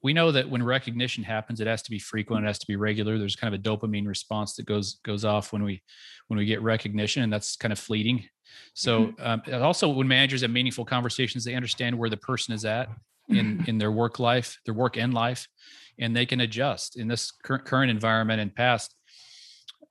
[0.02, 2.76] we know that when recognition happens it has to be frequent it has to be
[2.76, 3.18] regular.
[3.18, 5.82] There's kind of a dopamine response that goes goes off when we
[6.28, 8.24] when we get recognition and that's kind of fleeting.
[8.74, 9.52] So mm-hmm.
[9.52, 12.88] um, also when managers have meaningful conversations they understand where the person is at
[13.28, 15.48] in in their work life their work and life
[15.98, 16.96] and they can adjust.
[16.96, 18.94] In this current current environment and past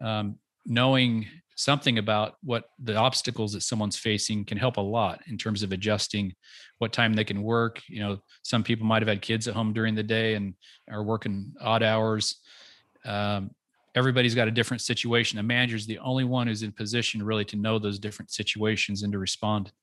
[0.01, 1.27] um, knowing
[1.59, 5.73] something about what the obstacles that someone's facing can help a lot in terms of
[5.73, 6.33] adjusting
[6.77, 7.81] what time they can work.
[7.89, 10.53] You know some people might have had kids at home during the day and
[10.89, 12.37] are working odd hours.
[13.03, 13.51] Um,
[13.93, 15.45] everybody's got a different situation.
[15.45, 19.11] Manager is the only one who's in position really to know those different situations and
[19.11, 19.73] to respond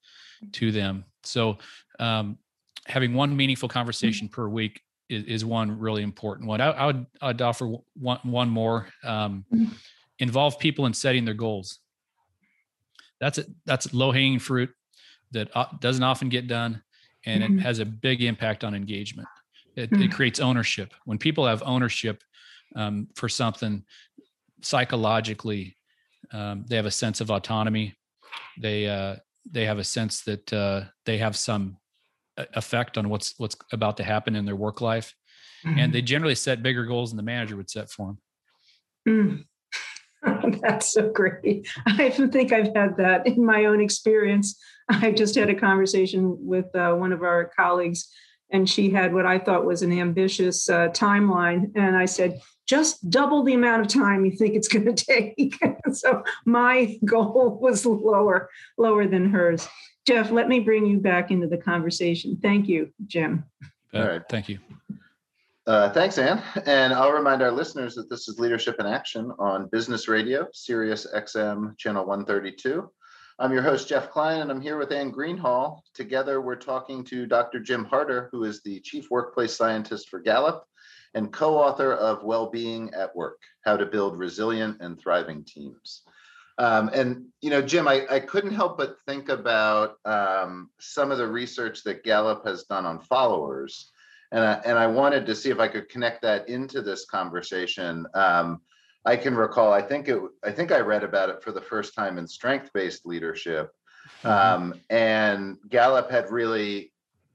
[0.52, 1.04] to them.
[1.24, 1.58] So
[1.98, 2.38] um,
[2.86, 6.62] having one meaningful conversation per week is, is one really important one.
[6.62, 8.88] I, I, would i'd offer one, one more.
[9.04, 9.74] Um, mm-hmm
[10.18, 11.78] involve people in setting their goals.
[13.20, 13.46] That's it.
[13.64, 14.70] That's low hanging fruit
[15.32, 16.82] that uh, doesn't often get done,
[17.24, 17.58] and mm-hmm.
[17.58, 19.28] it has a big impact on engagement.
[19.74, 20.02] It, mm-hmm.
[20.02, 20.94] it creates ownership.
[21.04, 22.22] When people have ownership
[22.74, 23.84] um, for something,
[24.62, 25.76] psychologically,
[26.32, 27.94] um, they have a sense of autonomy.
[28.58, 29.16] They uh,
[29.50, 31.78] they have a sense that uh, they have some
[32.36, 35.14] effect on what's what's about to happen in their work life,
[35.64, 38.18] and they generally set bigger goals than the manager would set for them.
[39.08, 39.44] Mm.
[40.62, 41.68] That's so great.
[41.86, 44.58] I think I've had that in my own experience.
[44.88, 48.08] I just had a conversation with uh, one of our colleagues,
[48.50, 51.72] and she had what I thought was an ambitious uh, timeline.
[51.74, 55.58] And I said, just double the amount of time you think it's going to take.
[55.92, 59.66] so my goal was lower, lower than hers.
[60.06, 62.38] Jeff, let me bring you back into the conversation.
[62.40, 63.44] Thank you, Jim.
[63.92, 64.22] All right.
[64.28, 64.58] Thank you.
[65.66, 66.40] Uh, thanks, Anne.
[66.64, 71.08] And I'll remind our listeners that this is Leadership in Action on Business Radio, Sirius
[71.12, 72.88] XM, Channel 132.
[73.40, 75.80] I'm your host, Jeff Klein, and I'm here with Anne Greenhalgh.
[75.92, 77.58] Together, we're talking to Dr.
[77.58, 80.64] Jim Harter, who is the Chief Workplace Scientist for Gallup
[81.14, 86.02] and co author of Wellbeing at Work How to Build Resilient and Thriving Teams.
[86.58, 91.18] Um, and, you know, Jim, I, I couldn't help but think about um, some of
[91.18, 93.90] the research that Gallup has done on followers
[94.32, 98.06] and I, and I wanted to see if I could connect that into this conversation.
[98.14, 98.60] Um,
[99.04, 101.94] I can recall, I think it, I think I read about it for the first
[101.94, 103.72] time in strength-based leadership,
[104.22, 104.28] mm-hmm.
[104.28, 106.92] um, and Gallup had really,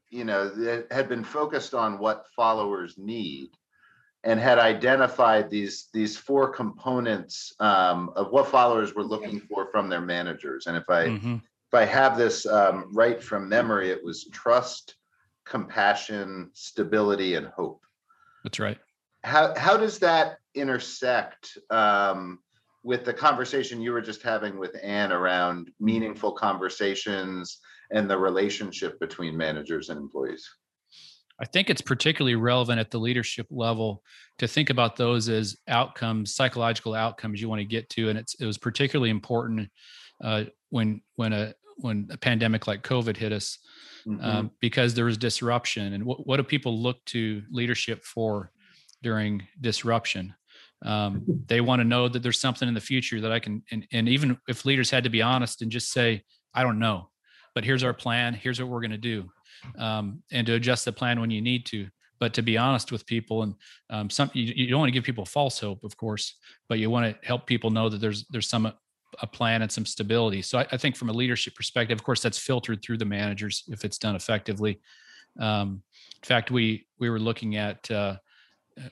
[0.10, 3.52] you know, had been focused on what followers need,
[4.26, 9.90] and had identified these these four components um, of what followers were looking for from
[9.90, 10.68] their managers.
[10.68, 11.36] And if I mm-hmm.
[11.36, 14.96] if I have this um, right from memory, it was trust
[15.52, 17.84] compassion, stability, and hope.
[18.44, 18.80] That's right.
[19.24, 22.40] How how does that intersect um,
[22.84, 27.60] with the conversation you were just having with Anne around meaningful conversations
[27.92, 30.50] and the relationship between managers and employees?
[31.40, 34.04] I think it's particularly relevant at the leadership level
[34.38, 38.36] to think about those as outcomes, psychological outcomes you want to get to, and it's
[38.36, 39.70] it was particularly important
[40.24, 43.58] uh, when when a when a pandemic like COVID hit us
[44.08, 44.24] mm-hmm.
[44.24, 45.94] um, because there was disruption.
[45.94, 48.52] And what, what do people look to leadership for
[49.02, 50.34] during disruption?
[50.84, 53.86] Um, they want to know that there's something in the future that I can, and,
[53.92, 56.24] and even if leaders had to be honest and just say,
[56.54, 57.10] I don't know,
[57.56, 59.30] but here's our plan, here's what we're going to do,
[59.78, 61.88] um, and to adjust the plan when you need to.
[62.20, 63.56] But to be honest with people, and
[63.90, 66.36] um, some you, you don't want to give people false hope, of course,
[66.70, 68.72] but you want to help people know that there's there's some
[69.22, 70.42] a plan and some stability.
[70.42, 73.64] So I, I, think from a leadership perspective, of course, that's filtered through the managers
[73.68, 74.80] if it's done effectively.
[75.40, 75.84] Um,
[76.24, 78.18] in fact, we we were looking at uh,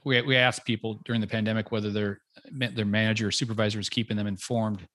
[0.04, 4.18] we we asked people during the pandemic whether their their manager or supervisor was keeping
[4.18, 4.88] them informed.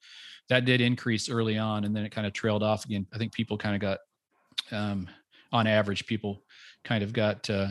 [0.49, 3.07] That did increase early on, and then it kind of trailed off again.
[3.15, 3.99] I think people kind of got,
[4.77, 5.09] um,
[5.53, 6.43] on average, people
[6.85, 7.69] kind of got uh,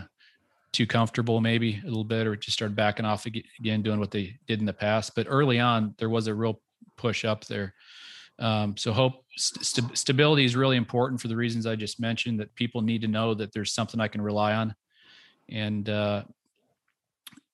[0.72, 4.36] too comfortable maybe a little bit, or just started backing off again, doing what they
[4.48, 5.14] did in the past.
[5.16, 6.60] But early on, there was a real
[6.98, 7.74] push up there.
[8.40, 12.40] Um, so hope st- stability is really important for the reasons I just mentioned.
[12.40, 14.76] That people need to know that there's something I can rely on,
[15.50, 16.24] and uh,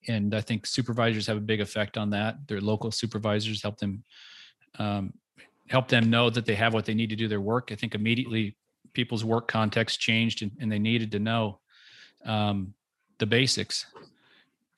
[0.08, 2.48] and I think supervisors have a big effect on that.
[2.48, 4.04] Their local supervisors help them
[4.78, 5.14] um,
[5.68, 7.72] help them know that they have what they need to do their work.
[7.72, 8.56] I think immediately
[8.94, 11.60] people's work context changed and, and they needed to know
[12.26, 12.74] um,
[13.20, 13.86] the basics.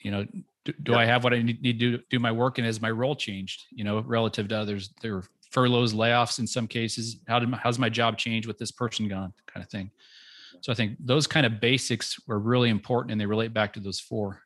[0.01, 0.25] You know,
[0.65, 2.81] do, do I have what I need, need to do, do my work and has
[2.81, 4.91] my role changed, you know, relative to others?
[5.01, 7.17] There were furloughs, layoffs in some cases.
[7.27, 9.91] How did how's my job change with this person gone kind of thing.
[10.61, 13.79] So I think those kind of basics were really important and they relate back to
[13.79, 14.43] those four.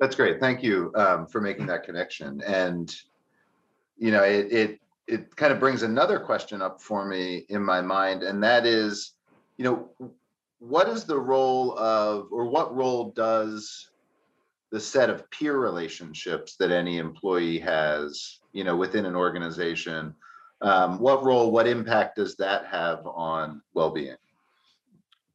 [0.00, 0.40] That's great.
[0.40, 2.40] Thank you um, for making that connection.
[2.42, 2.94] And,
[3.96, 7.80] you know, it, it, it kind of brings another question up for me in my
[7.80, 8.22] mind.
[8.22, 9.14] And that is,
[9.56, 10.12] you know,
[10.58, 13.90] what is the role of, or what role does
[14.70, 20.14] the set of peer relationships that any employee has, you know, within an organization.
[20.60, 24.16] Um, what role, what impact does that have on well-being?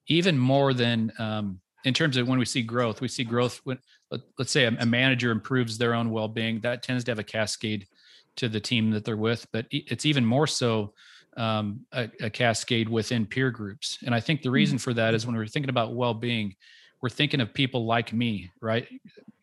[0.08, 3.80] Even more than um, in terms of when we see growth, we see growth when
[4.12, 6.60] let, us say a, a, manager improves their own well-being.
[6.62, 7.88] That tends to have a cascade
[8.36, 10.94] to the team that they're with, but it's even more so
[11.38, 13.98] um, a, a cascade within peer groups.
[14.06, 16.56] And I think the reason for that is when we're thinking about well-being,
[17.04, 18.88] we're thinking of people like me, right?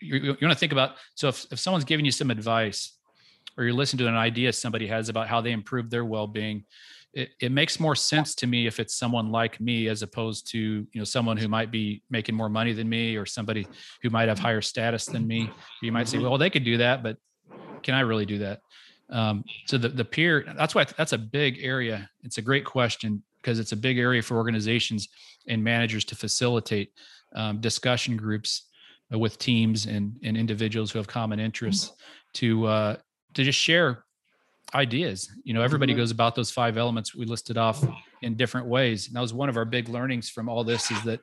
[0.01, 2.97] You, you want to think about so if, if someone's giving you some advice
[3.57, 6.65] or you're listening to an idea somebody has about how they improve their well-being,
[7.13, 10.59] it, it makes more sense to me if it's someone like me as opposed to
[10.59, 13.67] you know someone who might be making more money than me or somebody
[14.03, 15.51] who might have higher status than me.
[15.83, 17.19] You might say, well, they could do that, but
[17.83, 18.63] can I really do that?
[19.11, 22.09] Um, so the the peer that's why that's a big area.
[22.23, 25.09] It's a great question because it's a big area for organizations
[25.47, 26.93] and managers to facilitate
[27.35, 28.67] um, discussion groups
[29.13, 31.93] uh, with teams and, and individuals who have common interests
[32.35, 32.97] to uh,
[33.35, 34.05] to just share
[34.75, 35.31] ideas.
[35.45, 36.01] You know, everybody mm-hmm.
[36.01, 37.85] goes about those five elements we listed off
[38.23, 39.07] in different ways.
[39.07, 41.21] And that was one of our big learnings from all this is that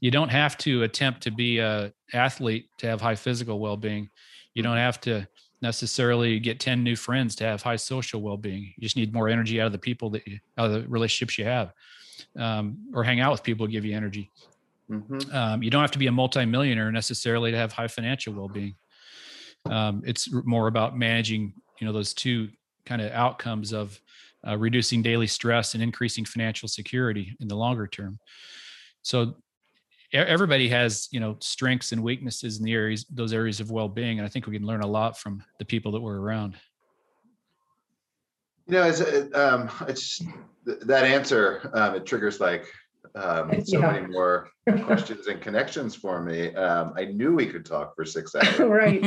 [0.00, 4.08] you don't have to attempt to be a athlete to have high physical well-being
[4.54, 5.26] you don't have to
[5.62, 9.60] necessarily get 10 new friends to have high social well-being you just need more energy
[9.60, 11.72] out of the people that you out of the relationships you have
[12.36, 14.30] um, or hang out with people who give you energy
[14.90, 15.32] Mhm.
[15.32, 18.74] um, you don't have to be a multimillionaire necessarily to have high financial well-being.
[19.66, 22.48] Um, it's more about managing you know those two
[22.84, 24.00] kind of outcomes of
[24.46, 28.18] uh, reducing daily stress and increasing financial security in the longer term.
[29.02, 29.36] So
[30.12, 34.26] everybody has you know strengths and weaknesses in the areas those areas of well-being and
[34.26, 36.56] i think we can learn a lot from the people that we're around.
[38.66, 40.22] You know, it's, uh, um, it's
[40.64, 42.66] that answer, um, it triggers like,
[43.14, 43.92] um, so Yeah.
[43.92, 44.48] many more
[44.84, 46.54] questions and connections for me.
[46.54, 48.58] Um, I knew we could talk for six hours.
[48.58, 49.02] right.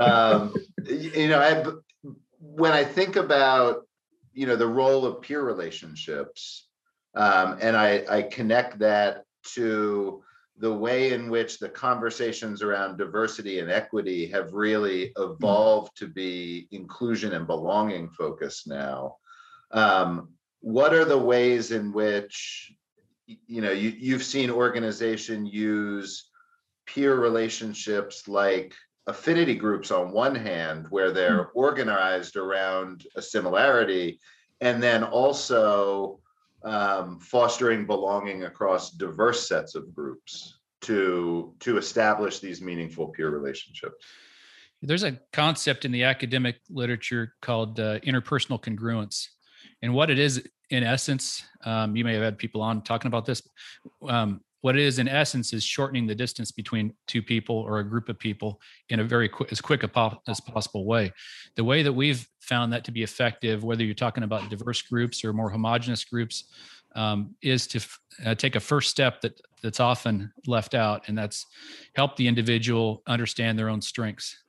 [0.00, 0.54] um,
[0.86, 2.10] you know, I,
[2.40, 3.86] when I think about,
[4.32, 6.68] you know, the role of peer relationships,
[7.14, 10.22] um, and I, I connect that to
[10.58, 16.68] the way in which the conversations around diversity and equity have really evolved to be
[16.70, 19.16] inclusion and belonging focused now.
[19.72, 22.72] Um, what are the ways in which,
[23.26, 26.30] you know, you, you've seen organization use
[26.86, 28.74] peer relationships like
[29.06, 34.20] affinity groups on one hand, where they're organized around a similarity,
[34.60, 36.20] and then also
[36.64, 44.04] um, fostering belonging across diverse sets of groups to to establish these meaningful peer relationships.
[44.82, 49.28] there's a concept in the academic literature called uh, interpersonal congruence
[49.84, 53.24] and what it is in essence um, you may have had people on talking about
[53.24, 53.42] this
[54.08, 57.84] um, what it is in essence is shortening the distance between two people or a
[57.84, 58.58] group of people
[58.88, 61.12] in a very quick as quick a po- as possible way.
[61.54, 65.22] The way that we've found that to be effective whether you're talking about diverse groups
[65.22, 66.44] or more homogenous groups
[66.94, 71.18] um, is to f- uh, take a first step that that's often left out and
[71.18, 71.44] that's
[71.94, 74.44] help the individual understand their own strengths.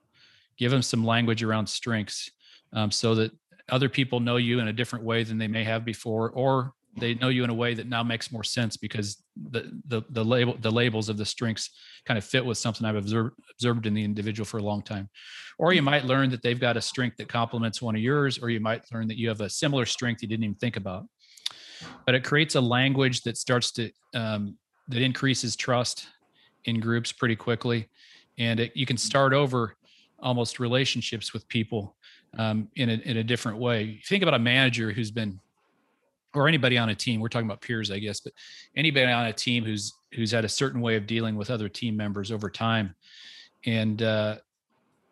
[0.55, 2.31] Give them some language around strengths
[2.71, 3.33] um, so that
[3.69, 7.13] other people know you in a different way than they may have before or they
[7.15, 10.55] know you in a way that now makes more sense because the the, the label
[10.61, 11.69] the labels of the strengths
[12.05, 15.09] kind of fit with something i've observed observed in the individual for a long time.
[15.57, 18.49] Or you might learn that they've got a strength that complements one of yours or
[18.49, 21.05] you might learn that you have a similar strength you didn't even think about.
[22.05, 24.57] But it creates a language that starts to um,
[24.89, 26.07] that increases trust
[26.65, 27.87] in groups pretty quickly.
[28.37, 29.75] And it, you can start over
[30.19, 31.95] almost relationships with people
[32.37, 34.01] um, in, a, in a different way.
[34.05, 35.39] Think about a manager who's been,
[36.33, 37.21] or anybody on a team.
[37.21, 38.33] We're talking about peers, I guess, but
[38.75, 41.95] anybody on a team who's who's had a certain way of dealing with other team
[41.95, 42.95] members over time,
[43.65, 44.37] and uh,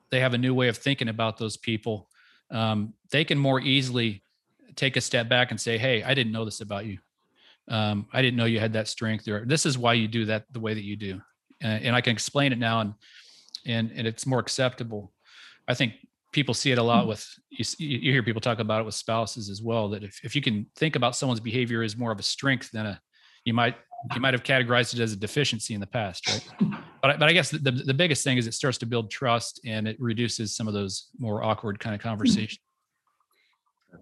[0.09, 2.09] they have a new way of thinking about those people.
[2.51, 4.21] Um, they can more easily
[4.75, 6.99] take a step back and say, "Hey, I didn't know this about you.
[7.69, 10.51] Um, I didn't know you had that strength, or this is why you do that
[10.51, 11.21] the way that you do."
[11.63, 12.93] Uh, and I can explain it now, and
[13.65, 15.13] and and it's more acceptable.
[15.67, 15.93] I think
[16.33, 17.09] people see it a lot mm-hmm.
[17.09, 20.19] with you, you you hear people talk about it with spouses as well that if,
[20.23, 23.01] if you can think about someone's behavior as more of a strength than a
[23.45, 23.75] you might
[24.13, 27.29] you might have categorized it as a deficiency in the past right but I, but
[27.29, 29.95] I guess the, the, the biggest thing is it starts to build trust and it
[29.99, 32.09] reduces some of those more awkward kind of mm-hmm.
[32.09, 32.59] conversations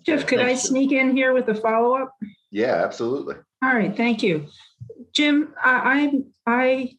[0.06, 2.16] Jeff, could I sneak in here with a follow up?
[2.50, 3.36] Yeah, absolutely.
[3.62, 4.48] All right, thank you.
[5.14, 6.92] Jim, I, I, I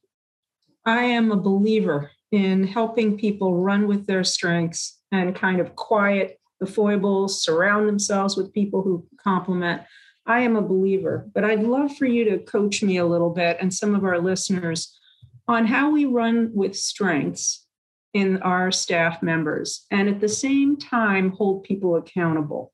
[0.84, 6.40] I am a believer in helping people run with their strengths and kind of quiet
[6.58, 9.82] the foibles, surround themselves with people who complement.
[10.26, 13.58] I am a believer, but I'd love for you to coach me a little bit
[13.60, 14.96] and some of our listeners
[15.48, 17.66] on how we run with strengths
[18.14, 22.72] in our staff members and at the same time hold people accountable.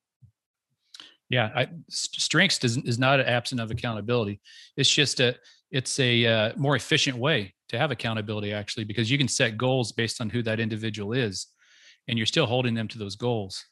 [1.31, 4.41] yeah I, strengths is not an absent of accountability
[4.77, 5.37] it's just a
[5.71, 9.93] it's a uh, more efficient way to have accountability actually because you can set goals
[9.93, 11.47] based on who that individual is
[12.09, 13.65] and you're still holding them to those goals.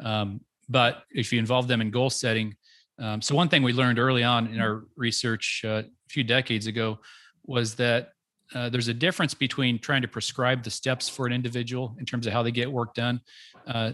[0.00, 2.56] Um, but if you involve them in goal setting
[2.98, 6.66] um, so one thing we learned early on in our research uh, a few decades
[6.66, 6.98] ago
[7.44, 8.10] was that
[8.54, 12.26] uh, there's a difference between trying to prescribe the steps for an individual in terms
[12.26, 13.20] of how they get work done
[13.66, 13.92] uh,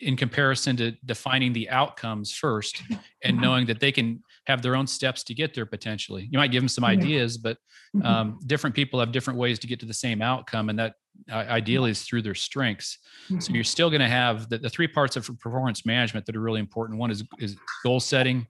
[0.00, 2.82] in comparison to defining the outcomes first
[3.22, 6.28] and knowing that they can have their own steps to get there potentially.
[6.30, 6.90] You might give them some Yeah.
[6.90, 7.58] ideas but
[7.96, 8.04] Mhm.
[8.04, 10.94] um, different people have different ways to get to the same outcome and that
[11.30, 12.98] uh, ideally is through their strengths.
[13.40, 16.40] So you're still going to have the, the three parts of performance management that are
[16.40, 16.98] really important.
[16.98, 18.46] One is is goal setting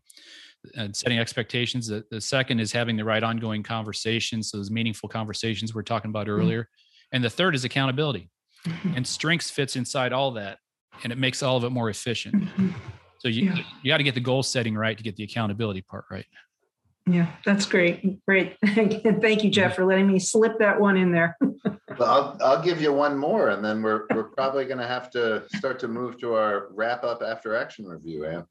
[0.77, 1.87] and setting expectations.
[1.89, 6.11] The, the second is having the right ongoing conversations so those meaningful conversations we're talking
[6.11, 6.69] about earlier.
[7.13, 8.31] And the third is accountability.
[8.95, 10.59] And strengths fits inside all that
[11.03, 12.35] and it makes all of it more efficient
[13.21, 13.57] so you Yeah.
[13.83, 16.27] you got to get the goal setting right to get the accountability part right
[17.07, 18.25] Yeah, that's great.
[18.27, 18.57] Great.
[18.67, 21.37] Thank you, Jeff, for letting me slip that one in there.
[21.99, 25.11] But I'll, I'll give you one more and then we're, we're probably going to have
[25.11, 28.47] to start to move to our wrap up after action review, Anne.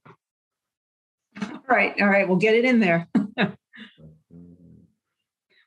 [1.42, 1.96] All right.
[2.00, 2.28] All right.
[2.28, 3.08] We'll get it in there.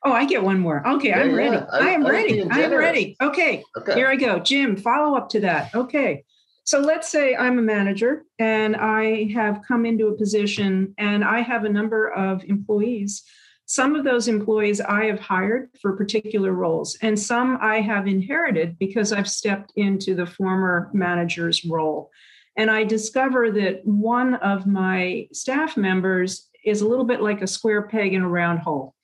[0.05, 0.85] Oh, I get one more.
[0.85, 1.35] Okay, Yeah, I'm yeah.
[1.37, 1.57] ready.
[1.57, 2.43] I- I am I ready.
[2.43, 3.15] I'm ready.
[3.21, 3.95] Okay, Okay.
[3.95, 4.37] here I go.
[4.39, 5.73] Jim, follow up to that.
[5.73, 6.25] Okay.
[6.65, 11.41] So let's say I'm a manager and I have come into a position and I
[11.41, 13.23] have a number of employees.
[13.65, 18.77] Some of those employees I have hired for particular roles, and some I have inherited
[18.77, 22.11] because I've stepped into the former manager's role.
[22.57, 27.47] And I discover that one of my staff members is a little bit like a
[27.47, 28.95] square peg in a round hole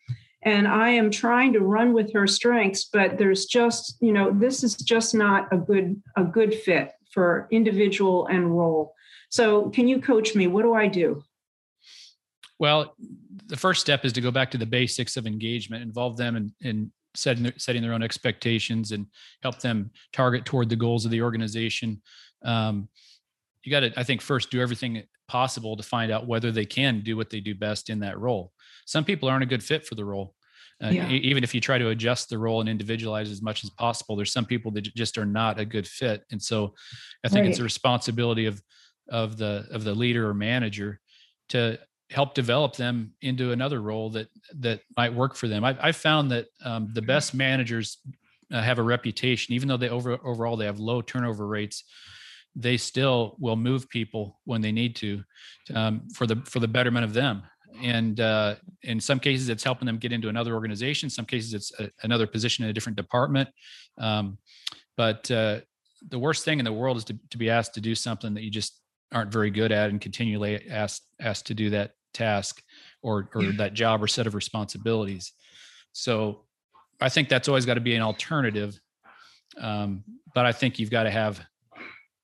[0.44, 4.64] and I am trying to run with her strengths, but there's just, you know, this
[4.64, 8.94] is just not a good a good fit for individual and role.
[9.30, 10.48] So, can you coach me?
[10.48, 11.24] What do I do?
[12.60, 12.96] Well,
[13.48, 16.54] the first step is to go back to the basics of engagement, involve them in,
[16.62, 19.06] in setting their, setting their own expectations, and
[19.42, 22.02] help them target toward the goals of the organization.
[22.44, 22.90] Um,
[23.64, 27.02] you got to, I think, first do everything possible to find out whether they can
[27.02, 28.52] do what they do best in that role.
[28.86, 30.34] Some people aren't a good fit for the role.
[30.82, 31.10] Uh, Yeah.
[31.10, 34.32] even if you try to adjust the role and individualize as much as possible, there's
[34.32, 36.24] some people that just are not a good fit.
[36.32, 36.74] And so
[37.26, 38.62] I think it's a responsibility of
[39.10, 41.00] of the of the leader or manager
[41.50, 41.80] to
[42.12, 44.28] help develop them into another role that
[44.60, 45.64] that might work for them.
[45.64, 47.98] I've, I've found that um, the best managers
[48.52, 51.84] uh, have a reputation, even though they over overall they have low turnover rates.
[52.56, 55.24] They still will move people when they need to,
[55.76, 57.44] um, for the for the betterment of them.
[57.82, 61.10] And uh, in some cases, it's helping them get into another organization.
[61.10, 63.50] Some cases, it's a, another position in a different department.
[63.98, 64.38] Um,
[64.98, 65.60] but uh,
[66.08, 68.44] the worst thing in the world is to, to be asked to do something that
[68.44, 68.80] you just
[69.12, 72.62] aren't very good at and continually asked asked to do that task
[73.02, 75.34] or or that job or set of responsibilities.
[75.94, 76.46] So
[77.02, 78.80] I think that's always got to be an alternative.
[79.60, 80.04] Um,
[80.36, 81.40] but I think you've got to have,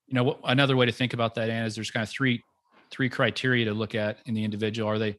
[0.06, 2.42] you know, another way to think about that, Anne, is there's kind of three
[2.90, 4.88] three criteria to look at in the individual.
[4.88, 5.16] Are they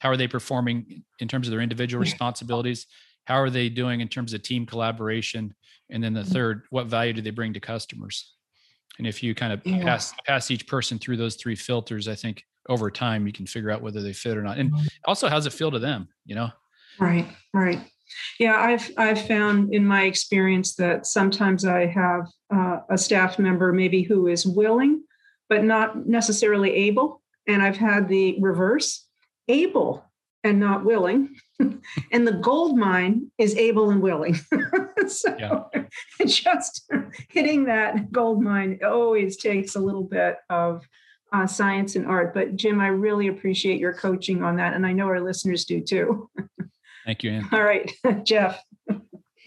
[0.00, 2.86] how are they performing in terms of their individual responsibilities?
[3.24, 5.54] How are they doing in terms of team collaboration?
[5.90, 8.34] And then the third, what value do they bring to customers?
[8.98, 9.84] And if you kind of Yeah.
[9.84, 13.70] pass pass each person through those three filters, I think over time you can figure
[13.70, 14.58] out whether they fit or not.
[14.58, 14.72] And
[15.04, 16.08] also, how's it feel to them?
[16.26, 16.50] You know,
[16.98, 17.80] Right, right.
[18.38, 23.72] Yeah, I've I've found in my experience that sometimes I have uh, a staff member
[23.72, 25.02] maybe who is willing,
[25.48, 29.06] but not necessarily able, and I've had the reverse:
[29.48, 30.04] able
[30.44, 31.36] and not willing,
[32.12, 34.34] and the gold mine is able and willing.
[35.08, 35.64] so Yeah.
[36.26, 36.90] just
[37.28, 40.86] hitting that gold mine always takes a little bit of
[41.32, 42.34] uh, science and art.
[42.34, 45.80] But Jim, I really appreciate your coaching on that, and I know our listeners do
[45.80, 46.30] too.
[47.04, 47.48] thank you, Anne.
[47.52, 47.92] All right,
[48.24, 48.62] Jeff.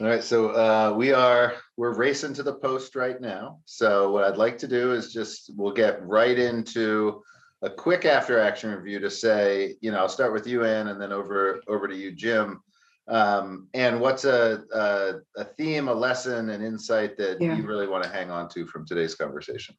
[0.01, 3.59] All right, so uh, we are we're racing to the post right now.
[3.65, 7.21] So what I'd like to do is just we'll get right into
[7.61, 10.99] a quick after action review to say, you know, I'll start with you, Anne, and
[10.99, 12.63] then over over to you, Jim.
[13.09, 17.55] Um, and what's a, a a theme, a lesson, an insight that Yeah.
[17.55, 19.75] you really want to hang on to from today's conversation?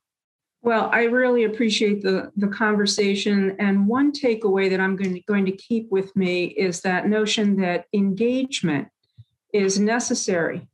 [0.61, 5.47] Well, I really appreciate the the conversation, and one takeaway that I'm going to, going
[5.47, 8.87] to keep with me is that notion that engagement
[9.53, 10.68] is necessary,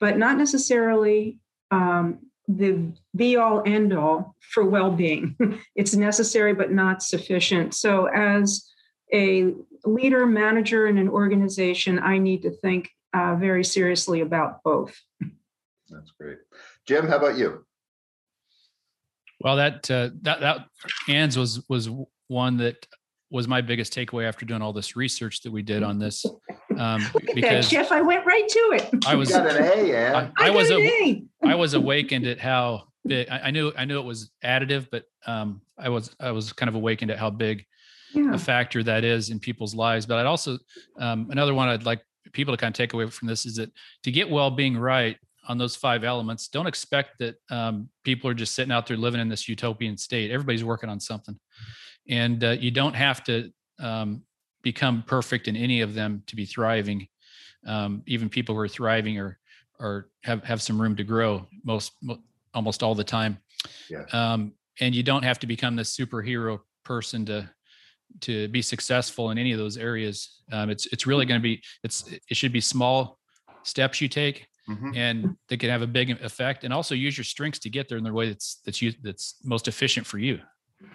[0.00, 1.38] but not necessarily
[1.70, 2.18] um,
[2.48, 5.36] the be all end all for well being.
[5.76, 7.74] it's necessary, but not sufficient.
[7.74, 8.68] So, as
[9.12, 9.54] a
[9.84, 14.98] leader, manager in an organization, I need to think uh, very seriously about both.
[15.90, 16.38] That's great,
[16.86, 17.06] Jim.
[17.06, 17.64] How about you?
[19.40, 20.66] Well, that uh, that that
[21.08, 21.90] Anne's was was
[22.28, 22.86] one that
[23.32, 26.24] was my biggest takeaway after doing all this research that we did on this,
[26.78, 27.90] um, Look at that, because Jeff.
[27.90, 29.06] I went right to it.
[29.06, 30.32] I You was got an A, Anne.
[30.38, 31.48] I, I was got an a, A.
[31.48, 35.04] I was awakened at how big I, I knew I knew it was additive, but
[35.26, 37.64] um, I was I was kind of awakened at how big
[38.14, 38.34] Yeah.
[38.34, 40.04] a factor that is in people's lives.
[40.06, 40.58] But I'd also
[40.98, 42.02] um, another one I'd like
[42.32, 43.70] people to kind of take away from this is that
[44.04, 45.16] to get well-being right
[45.48, 49.20] on those five elements, don't expect that um, people are just sitting out there living
[49.20, 50.30] in this utopian state.
[50.30, 51.36] Everybody's working on something,
[52.08, 54.22] and uh, you don't have to um,
[54.62, 57.08] become perfect in any of them to be thriving.
[57.66, 59.38] Um, even people who are thriving or
[59.78, 61.92] or have have some room to grow most
[62.54, 63.38] almost all the time.
[63.88, 64.04] Yeah.
[64.12, 67.50] Um, and you don't have to become the superhero person to
[68.20, 70.42] to be successful in any of those areas.
[70.50, 73.18] Um, it's it's really going to be it's it should be small
[73.62, 74.96] steps you take Mhm.
[74.96, 77.98] and they can have a big effect and also use your strengths to get there
[77.98, 80.38] in the way that's that's you that's most efficient for you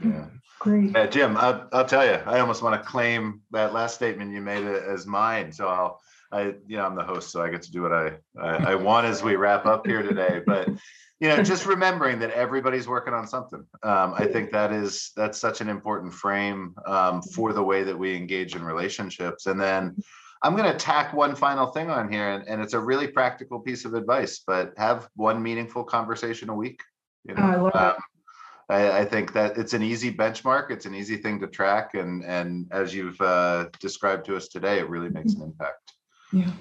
[0.03, 0.25] Yeah.
[0.59, 0.91] Great.
[0.95, 4.41] Yeah, Jim, I'll, I'll tell you, I almost want to claim that last statement you
[4.41, 5.51] made as mine.
[5.51, 8.13] So I'll, I, you know, I'm the host, so I get to do what I,
[8.41, 10.41] I, I want as we wrap up here today.
[10.45, 10.69] But,
[11.19, 13.63] you know, just remembering that everybody's working on something.
[13.83, 17.97] Um, I think that is, that's such an important frame um, for the way that
[17.97, 19.45] we engage in relationships.
[19.45, 19.95] And then
[20.41, 23.59] I'm going to tack one final thing on here, and, and it's a really practical
[23.59, 26.81] piece of advice, but have one meaningful conversation a week.
[27.25, 28.03] You know, Oh, I love um,
[28.69, 30.71] I, I think that it's an easy benchmark.
[30.71, 34.79] It's an easy thing to track, and and as you've uh, described to us today,
[34.79, 35.93] it really makes an impact.
[36.33, 36.51] Yeah.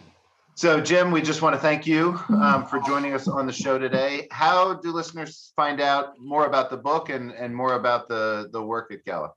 [0.55, 3.79] So, Jim, we just want to thank you um, for joining us on the show
[3.79, 4.27] today.
[4.31, 8.63] How do listeners find out more about the book and and more about the the
[8.63, 9.35] work at Gallup?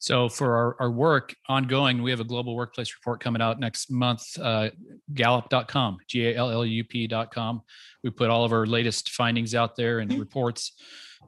[0.00, 3.90] So for our, our work ongoing, we have a global workplace report coming out next
[3.90, 4.70] month, uh,
[5.12, 7.60] gallup.com, G-A-L-L-U-P.com.
[8.02, 10.72] We put all of our latest findings out there and reports,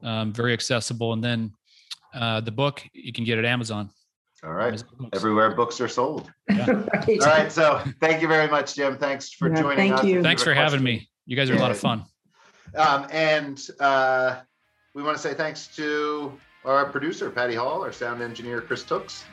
[0.03, 1.13] um, very accessible.
[1.13, 1.53] And then
[2.15, 3.91] uh, the book, you can get at Amazon.
[4.45, 5.11] All right, Amazon Books.
[5.17, 6.31] everywhere books are sold.
[6.51, 6.69] Right.
[7.21, 8.97] All right, so thank you very much, Jim.
[8.99, 10.05] Thanks for Yeah, joining thank us.
[10.05, 10.23] you.
[10.23, 10.85] Thanks for having question.
[10.85, 11.09] me.
[11.27, 12.05] You guys are a lot of fun.
[12.77, 14.41] Um, and uh,
[14.95, 16.33] we want to say thanks to
[16.65, 19.25] our producer, Patty Hall, our sound engineer, Chris Tooks.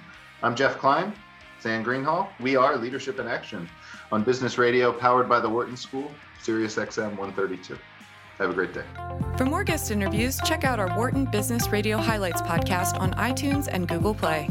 [0.43, 1.13] I'm Jeff Klein,
[1.59, 2.27] Sam Greenhalgh.
[2.39, 3.67] We are Leadership in Action
[4.11, 7.77] on Business Radio, powered by the Wharton School, Sirius XM 132.
[8.39, 8.83] Have a great day.
[9.37, 13.87] For more guest interviews, check out our Wharton Business Radio Highlights podcast on iTunes and
[13.87, 14.47] Google Play.